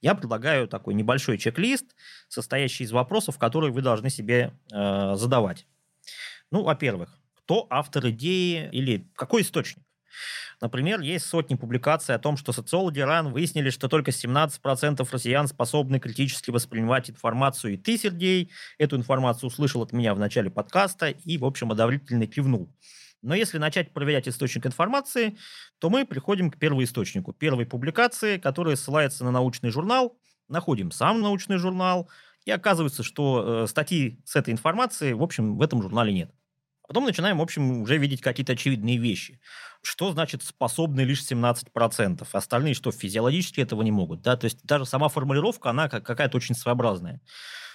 я 0.00 0.14
предлагаю 0.14 0.68
такой 0.68 0.94
небольшой 0.94 1.38
чек-лист, 1.38 1.96
состоящий 2.28 2.84
из 2.84 2.92
вопросов, 2.92 3.38
которые 3.38 3.72
вы 3.72 3.82
должны 3.82 4.10
себе 4.10 4.52
э, 4.72 5.14
задавать. 5.16 5.66
Ну, 6.50 6.62
во-первых, 6.62 7.18
кто 7.34 7.66
автор 7.70 8.08
идеи 8.10 8.68
или 8.72 9.10
какой 9.14 9.42
источник? 9.42 9.84
Например, 10.60 11.00
есть 11.00 11.26
сотни 11.26 11.54
публикаций 11.54 12.14
о 12.14 12.18
том, 12.18 12.36
что 12.36 12.52
социологи 12.52 13.00
РАН 13.00 13.32
выяснили, 13.32 13.68
что 13.70 13.88
только 13.88 14.10
17% 14.10 15.06
россиян 15.10 15.46
способны 15.48 16.00
критически 16.00 16.50
воспринимать 16.50 17.10
информацию, 17.10 17.74
и 17.74 17.76
ты, 17.76 17.98
Сергей, 17.98 18.50
эту 18.78 18.96
информацию 18.96 19.48
услышал 19.48 19.82
от 19.82 19.92
меня 19.92 20.14
в 20.14 20.18
начале 20.18 20.50
подкаста 20.50 21.08
и, 21.10 21.36
в 21.36 21.44
общем, 21.44 21.72
одобрительно 21.72 22.26
кивнул. 22.26 22.72
Но 23.22 23.34
если 23.34 23.58
начать 23.58 23.92
проверять 23.92 24.28
источник 24.28 24.66
информации, 24.66 25.36
то 25.78 25.90
мы 25.90 26.06
приходим 26.06 26.50
к 26.50 26.58
первоисточнику, 26.58 27.32
первой 27.32 27.66
публикации, 27.66 28.38
которая 28.38 28.76
ссылается 28.76 29.24
на 29.24 29.30
научный 29.30 29.70
журнал, 29.70 30.18
находим 30.48 30.90
сам 30.90 31.20
научный 31.20 31.58
журнал, 31.58 32.08
и 32.46 32.50
оказывается, 32.52 33.02
что 33.02 33.64
э, 33.64 33.66
статьи 33.66 34.22
с 34.24 34.36
этой 34.36 34.52
информацией, 34.52 35.12
в 35.12 35.22
общем, 35.22 35.58
в 35.58 35.62
этом 35.62 35.82
журнале 35.82 36.12
нет. 36.12 36.30
А 36.84 36.88
потом 36.88 37.04
начинаем, 37.04 37.38
в 37.38 37.42
общем, 37.42 37.82
уже 37.82 37.98
видеть 37.98 38.20
какие-то 38.20 38.52
очевидные 38.52 38.98
вещи. 38.98 39.40
Что 39.82 40.12
значит 40.12 40.44
способны 40.44 41.00
лишь 41.00 41.28
17%? 41.28 42.26
Остальные 42.32 42.74
что, 42.74 42.92
физиологически 42.92 43.60
этого 43.60 43.82
не 43.82 43.90
могут? 43.90 44.22
Да? 44.22 44.36
То 44.36 44.44
есть 44.44 44.64
даже 44.64 44.86
сама 44.86 45.08
формулировка, 45.08 45.70
она 45.70 45.88
какая-то 45.88 46.36
очень 46.36 46.54
своеобразная. 46.54 47.20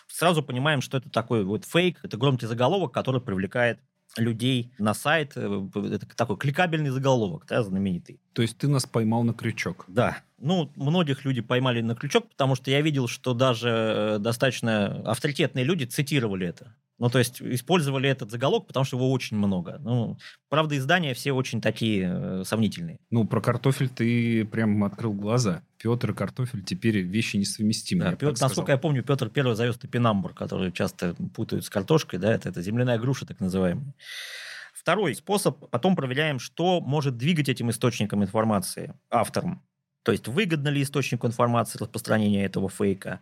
Сразу 0.08 0.42
понимаем, 0.42 0.82
что 0.82 0.98
это 0.98 1.10
такой 1.10 1.44
вот 1.44 1.66
фейк, 1.66 2.00
это 2.04 2.16
громкий 2.16 2.46
заголовок, 2.46 2.94
который 2.94 3.22
привлекает 3.22 3.82
людей 4.18 4.72
на 4.78 4.94
сайт. 4.94 5.34
Э, 5.36 5.68
это 5.76 6.06
такой 6.16 6.38
кликабельный 6.38 6.90
заголовок, 6.90 7.46
да, 7.48 7.64
знаменитый. 7.64 8.20
То 8.34 8.42
есть 8.42 8.58
ты 8.58 8.68
нас 8.68 8.86
поймал 8.86 9.24
на 9.24 9.34
крючок? 9.34 9.86
Да. 9.88 10.18
Ну, 10.38 10.72
многих 10.76 11.26
людей 11.26 11.42
поймали 11.42 11.82
на 11.82 11.96
крючок, 11.96 12.30
потому 12.30 12.56
что 12.56 12.72
я 12.72 12.82
видел, 12.82 13.08
что 13.08 13.34
даже 13.34 13.70
э, 13.70 14.18
достаточно 14.20 15.02
авторитетные 15.06 15.66
люди 15.66 15.86
цитировали 15.86 16.48
это. 16.48 16.76
Ну, 17.02 17.10
то 17.10 17.18
есть 17.18 17.42
использовали 17.42 18.08
этот 18.08 18.30
заголовок, 18.30 18.68
потому 18.68 18.84
что 18.84 18.96
его 18.96 19.12
очень 19.12 19.36
много. 19.36 19.80
Ну, 19.80 20.20
правда, 20.50 20.78
издания 20.78 21.16
все 21.16 21.32
очень 21.32 21.60
такие 21.60 22.08
э, 22.14 22.44
сомнительные. 22.46 23.00
Ну, 23.10 23.26
про 23.26 23.42
картофель 23.42 23.90
ты 23.90 24.46
прям 24.46 24.84
открыл 24.84 25.12
глаза. 25.12 25.64
Петр 25.80 26.12
и 26.12 26.14
картофель 26.14 26.62
теперь 26.64 27.00
вещи 27.00 27.38
несовместимые. 27.38 28.12
Да, 28.12 28.16
Петр, 28.18 28.40
насколько 28.40 28.72
я 28.72 28.78
помню, 28.78 29.02
Петр 29.02 29.30
первый 29.30 29.56
завез 29.56 29.80
топинамбур, 29.80 30.36
который 30.36 30.72
часто 30.72 31.16
путают 31.34 31.66
с 31.66 31.72
картошкой, 31.72 32.20
да, 32.20 32.32
это, 32.36 32.50
это 32.50 32.62
земляная 32.62 33.00
груша 33.00 33.26
так 33.26 33.40
называемая. 33.40 33.96
Второй 34.72 35.16
способ, 35.16 35.72
потом 35.72 35.96
проверяем, 35.96 36.38
что 36.38 36.82
может 36.82 37.18
двигать 37.18 37.50
этим 37.50 37.72
источником 37.72 38.22
информации 38.24 38.94
автором. 39.10 39.64
То 40.04 40.12
есть 40.12 40.28
выгодно 40.28 40.70
ли 40.70 40.84
источнику 40.84 41.26
информации 41.26 41.80
распространение 41.80 42.46
этого 42.46 42.70
фейка, 42.70 43.22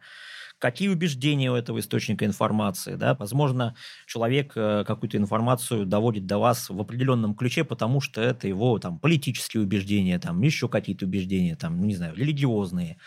какие 0.60 0.89
убеждения 0.89 1.52
у 1.52 1.56
этого 1.56 1.80
источника 1.80 2.26
информации. 2.26 2.95
Да? 2.95 3.15
Возможно, 3.15 3.76
человек 4.06 4.54
э, 4.56 4.84
какую-то 4.86 5.17
информацию 5.17 5.86
доводит 5.86 6.26
до 6.28 6.38
вас 6.38 6.69
в 6.69 6.80
определенном 6.80 7.34
ключе, 7.34 7.63
потому 7.63 8.02
что 8.02 8.22
это 8.22 8.48
его 8.48 8.78
там, 8.78 9.00
политические 9.00 9.63
убеждения, 9.63 10.19
там, 10.19 10.41
еще 10.41 10.67
какие-то 10.67 11.06
убеждения, 11.06 11.56
там, 11.56 11.82
не 11.88 11.95
знаю, 11.95 12.15
религиозные, 12.15 12.98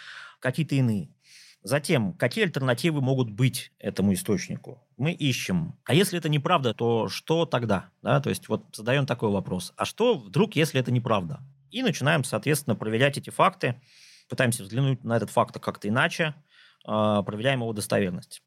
какие-то 0.41 0.75
иные. 0.75 1.11
Затем, 1.63 2.15
какие 2.15 2.45
альтернативы 2.45 3.01
могут 3.01 3.31
быть 3.31 3.71
этому 3.79 4.15
источнику? 4.15 4.83
Мы 4.97 5.13
ищем. 5.13 5.79
А 5.85 5.95
если 5.95 6.19
это 6.19 6.29
неправда, 6.29 6.75
то 6.75 7.09
что 7.09 7.47
тогда? 7.47 7.91
Да, 8.03 8.21
то 8.21 8.31
есть 8.31 8.49
вот 8.49 8.65
задаем 8.73 9.07
такой 9.07 9.31
вопрос. 9.31 9.73
А 9.77 9.85
что 9.85 10.17
вдруг, 10.17 10.57
если 10.57 10.81
это 10.81 10.91
неправда? 10.91 11.41
И 11.71 11.83
начинаем, 11.83 12.25
соответственно, 12.25 12.75
проверять 12.75 13.17
эти 13.17 13.31
факты, 13.31 13.81
пытаемся 14.29 14.65
взглянуть 14.65 15.05
на 15.05 15.17
этот 15.17 15.31
факт 15.31 15.59
как-то 15.61 15.89
иначе, 15.89 16.35
проверяем 16.85 17.61
его 17.61 17.73
достоверность. 17.73 18.43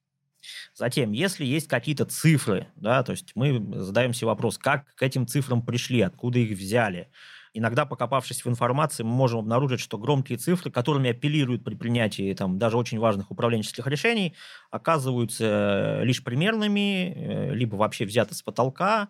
Затем, 0.74 1.12
если 1.12 1.45
есть 1.45 1.67
какие-то 1.67 2.06
цифры, 2.06 2.67
да, 2.76 3.04
то 3.04 3.12
есть 3.12 3.32
мы 3.36 3.82
задаем 3.82 4.13
себе 4.13 4.28
вопрос, 4.28 4.58
как 4.58 4.93
к 4.95 5.04
этим 5.04 5.28
цифрам 5.28 5.65
пришли, 5.65 6.02
откуда 6.02 6.39
их 6.39 6.58
взяли. 6.58 7.10
Иногда, 7.54 7.86
покопавшись 7.86 8.43
в 8.43 8.50
информации, 8.50 9.04
мы 9.04 9.12
можем 9.12 9.39
обнаружить, 9.39 9.80
что 9.80 9.98
громкие 9.98 10.38
цифры, 10.38 10.71
которыми 10.71 11.12
апеллируют 11.12 11.63
при 11.63 11.76
принятии 11.76 12.34
там, 12.34 12.60
даже 12.60 12.78
очень 12.78 13.00
важных 13.00 13.32
управленческих 13.32 13.88
решений, 13.88 14.36
оказываются 14.71 16.02
лишь 16.04 16.21
примерными, 16.21 17.13
э, 17.15 17.54
либо 17.56 17.78
вообще 17.78 18.06
взяты 18.06 18.36
с 18.36 18.41
потолка, 18.41 19.08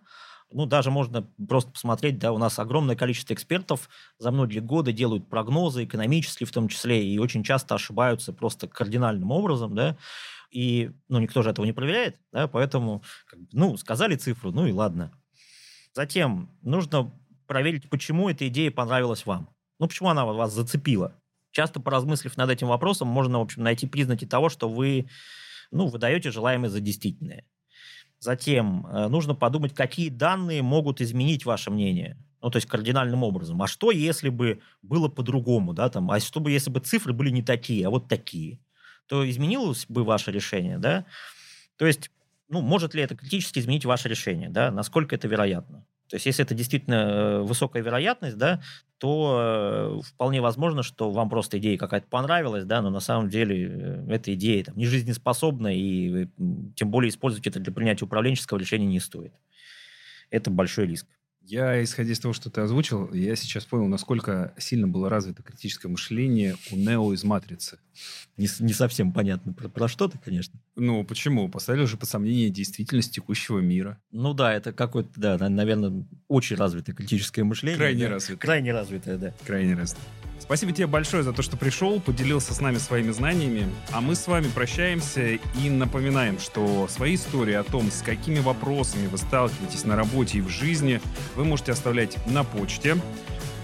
ну, 0.51 0.65
даже 0.65 0.91
можно 0.91 1.27
просто 1.47 1.71
посмотреть, 1.71 2.19
да, 2.19 2.31
у 2.31 2.37
нас 2.37 2.59
огромное 2.59 2.95
количество 2.95 3.33
экспертов 3.33 3.89
за 4.19 4.31
многие 4.31 4.59
годы 4.59 4.93
делают 4.93 5.29
прогнозы, 5.29 5.83
экономические 5.83 6.47
в 6.47 6.51
том 6.51 6.67
числе, 6.67 7.05
и 7.05 7.17
очень 7.19 7.43
часто 7.43 7.75
ошибаются 7.75 8.33
просто 8.33 8.67
кардинальным 8.67 9.31
образом, 9.31 9.75
да, 9.75 9.97
и, 10.51 10.91
ну, 11.09 11.19
никто 11.19 11.41
же 11.41 11.49
этого 11.49 11.65
не 11.65 11.73
проверяет, 11.73 12.19
да, 12.31 12.47
поэтому, 12.47 13.03
ну, 13.51 13.75
сказали 13.77 14.15
цифру, 14.15 14.51
ну 14.51 14.65
и 14.65 14.71
ладно. 14.71 15.11
Затем 15.93 16.49
нужно 16.61 17.11
проверить, 17.47 17.89
почему 17.89 18.29
эта 18.29 18.47
идея 18.47 18.71
понравилась 18.71 19.25
вам. 19.25 19.49
Ну, 19.79 19.87
почему 19.87 20.09
она 20.09 20.25
вас 20.25 20.53
зацепила. 20.53 21.15
Часто, 21.51 21.79
поразмыслив 21.79 22.35
над 22.37 22.49
этим 22.49 22.67
вопросом, 22.67 23.07
можно, 23.07 23.39
в 23.39 23.41
общем, 23.41 23.63
найти 23.63 23.87
признаки 23.87 24.25
того, 24.25 24.49
что 24.49 24.69
вы, 24.69 25.07
ну, 25.71 25.87
выдаете 25.87 26.31
желаемое 26.31 26.69
за 26.69 26.81
действительное. 26.81 27.45
Затем 28.25 28.87
э, 28.87 29.07
нужно 29.07 29.35
подумать, 29.35 29.75
какие 29.75 30.09
данные 30.09 30.63
могут 30.63 30.99
изменить 30.99 31.45
ваше 31.45 31.69
мнение. 31.69 32.17
Ну, 32.41 32.49
то 32.49 32.57
есть 32.57 32.67
кардинальным 32.67 33.21
образом. 33.21 33.61
А 33.61 33.67
что, 33.67 33.91
если 33.91 34.29
бы 34.29 34.61
было 34.81 35.09
по-другому, 35.09 35.73
да, 35.73 35.89
там, 35.89 36.09
а 36.09 36.19
что 36.19 36.39
бы, 36.39 36.49
если 36.49 36.71
бы 36.71 36.79
цифры 36.79 37.13
были 37.13 37.29
не 37.29 37.43
такие, 37.43 37.85
а 37.85 37.91
вот 37.91 38.07
такие, 38.07 38.59
то 39.05 39.29
изменилось 39.29 39.85
бы 39.87 40.03
ваше 40.03 40.31
решение, 40.31 40.79
да? 40.79 41.05
То 41.77 41.85
есть, 41.85 42.09
ну, 42.49 42.61
может 42.61 42.95
ли 42.95 43.03
это 43.03 43.15
критически 43.15 43.59
изменить 43.59 43.85
ваше 43.85 44.09
решение, 44.09 44.49
да? 44.49 44.71
Насколько 44.71 45.15
это 45.15 45.27
вероятно? 45.27 45.85
То 46.09 46.15
есть, 46.15 46.25
если 46.25 46.43
это 46.43 46.55
действительно 46.55 46.95
э, 46.95 47.41
высокая 47.41 47.83
вероятность, 47.83 48.37
да, 48.37 48.59
то 49.05 49.99
э, 49.99 50.01
вполне 50.01 50.41
возможно, 50.41 50.81
что 50.81 51.11
вам 51.11 51.29
просто 51.29 51.59
идея 51.59 51.77
какая-то 51.77 52.07
понравилась, 52.07 52.65
да, 52.65 52.81
но 52.81 52.89
на 52.89 52.99
самом 52.99 53.29
деле 53.29 53.67
э, 53.69 54.05
эта 54.09 54.33
идея 54.33 54.63
там, 54.63 54.75
не 54.75 54.87
жизнеспособна, 54.87 55.67
и 55.75 56.27
тем 56.75 56.89
более 56.89 57.09
использовать 57.09 57.45
это 57.45 57.59
для 57.59 57.71
принятия 57.71 58.05
управленческого 58.05 58.57
решения 58.57 58.87
не 58.87 58.99
стоит. 58.99 59.31
Это 60.31 60.49
большой 60.49 60.87
риск. 60.87 61.05
Я, 61.47 61.83
исходя 61.83 62.11
из 62.11 62.19
того, 62.19 62.33
что 62.33 62.49
ты 62.49 62.61
озвучил, 62.61 63.13
я 63.13 63.35
сейчас 63.35 63.65
понял, 63.65 63.87
насколько 63.87 64.53
сильно 64.57 64.87
было 64.87 65.09
развито 65.09 65.43
критическое 65.43 65.87
мышление 65.87 66.55
у 66.71 66.75
Нео 66.75 67.13
из 67.13 67.23
«Матрицы». 67.23 67.77
Не, 68.35 68.47
не 68.59 68.73
совсем 68.73 69.13
понятно, 69.13 69.53
про, 69.53 69.69
про 69.69 69.87
что 69.87 70.07
ты, 70.07 70.17
конечно. 70.17 70.59
Ну, 70.75 71.03
почему? 71.03 71.47
Поставили 71.47 71.85
же 71.85 71.97
под 71.97 72.09
сомнение 72.09 72.49
действительность 72.49 73.13
текущего 73.13 73.59
мира. 73.59 74.01
Ну 74.11 74.33
да, 74.33 74.53
это 74.53 74.73
какое-то, 74.73 75.11
да, 75.15 75.49
наверное, 75.49 76.07
очень 76.27 76.55
развитое 76.55 76.95
критическое 76.95 77.43
мышление. 77.43 77.77
Крайне 77.77 78.05
да? 78.05 78.13
развитое. 78.13 78.37
Крайне 78.37 78.73
развитое, 78.73 79.17
да. 79.17 79.33
Крайне 79.45 79.75
развитое. 79.75 80.03
Спасибо 80.45 80.71
тебе 80.71 80.85
большое 80.85 81.23
за 81.23 81.33
то, 81.33 81.41
что 81.41 81.57
пришел, 81.57 81.99
поделился 81.99 82.53
с 82.53 82.61
нами 82.61 82.77
своими 82.77 83.11
знаниями. 83.11 83.67
А 83.91 83.99
мы 83.99 84.13
с 84.13 84.27
вами 84.27 84.47
прощаемся 84.47 85.33
и 85.33 85.69
напоминаем, 85.69 86.39
что 86.39 86.87
свои 86.87 87.15
истории 87.15 87.55
о 87.55 87.63
том, 87.63 87.89
с 87.89 88.03
какими 88.03 88.39
вопросами 88.39 89.07
вы 89.07 89.17
сталкиваетесь 89.17 89.85
на 89.85 89.95
работе 89.95 90.37
и 90.37 90.41
в 90.41 90.49
жизни, 90.49 91.01
вы 91.35 91.45
можете 91.45 91.71
оставлять 91.71 92.17
на 92.27 92.43
почте 92.43 92.95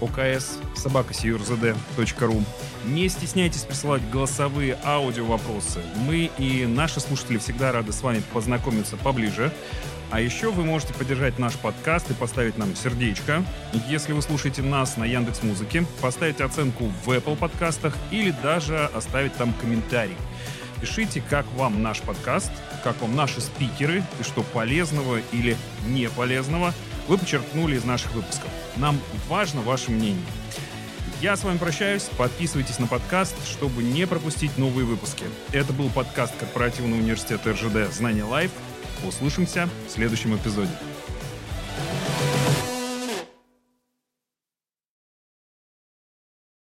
окс 0.00 0.58
собакасиюрзд.ру. 0.74 2.44
Не 2.86 3.08
стесняйтесь 3.08 3.62
присылать 3.62 4.02
голосовые 4.10 4.76
аудио 4.84 5.24
вопросы. 5.24 5.80
Мы 6.08 6.32
и 6.36 6.66
наши 6.66 6.98
слушатели 6.98 7.38
всегда 7.38 7.70
рады 7.70 7.92
с 7.92 8.02
вами 8.02 8.22
познакомиться 8.32 8.96
поближе. 8.96 9.52
А 10.12 10.20
еще 10.20 10.50
вы 10.50 10.62
можете 10.62 10.92
поддержать 10.92 11.38
наш 11.38 11.54
подкаст 11.54 12.10
и 12.10 12.14
поставить 12.14 12.58
нам 12.58 12.76
сердечко, 12.76 13.42
если 13.88 14.12
вы 14.12 14.20
слушаете 14.20 14.60
нас 14.60 14.98
на 14.98 15.04
Яндекс 15.04 15.42
Музыке, 15.42 15.86
поставить 16.02 16.42
оценку 16.42 16.92
в 17.02 17.08
Apple 17.08 17.34
подкастах 17.34 17.96
или 18.10 18.30
даже 18.42 18.90
оставить 18.94 19.32
там 19.36 19.54
комментарий. 19.54 20.16
Пишите, 20.82 21.22
как 21.30 21.46
вам 21.54 21.82
наш 21.82 22.02
подкаст, 22.02 22.52
как 22.84 23.00
вам 23.00 23.16
наши 23.16 23.40
спикеры 23.40 24.04
и 24.20 24.22
что 24.22 24.42
полезного 24.42 25.18
или 25.32 25.56
не 25.86 26.10
полезного 26.10 26.74
вы 27.08 27.16
подчеркнули 27.16 27.76
из 27.76 27.84
наших 27.84 28.12
выпусков. 28.12 28.50
Нам 28.76 29.00
важно 29.30 29.62
ваше 29.62 29.92
мнение. 29.92 30.26
Я 31.22 31.36
с 31.36 31.42
вами 31.42 31.56
прощаюсь. 31.56 32.10
Подписывайтесь 32.18 32.78
на 32.78 32.86
подкаст, 32.86 33.34
чтобы 33.46 33.82
не 33.82 34.06
пропустить 34.06 34.58
новые 34.58 34.84
выпуски. 34.84 35.24
Это 35.52 35.72
был 35.72 35.88
подкаст 35.88 36.36
корпоративного 36.36 37.00
университета 37.00 37.52
РЖД 37.52 37.94
«Знание 37.94 38.24
Life». 38.24 38.50
Услышимся 39.06 39.68
в 39.88 39.90
следующем 39.90 40.36
эпизоде. 40.36 40.70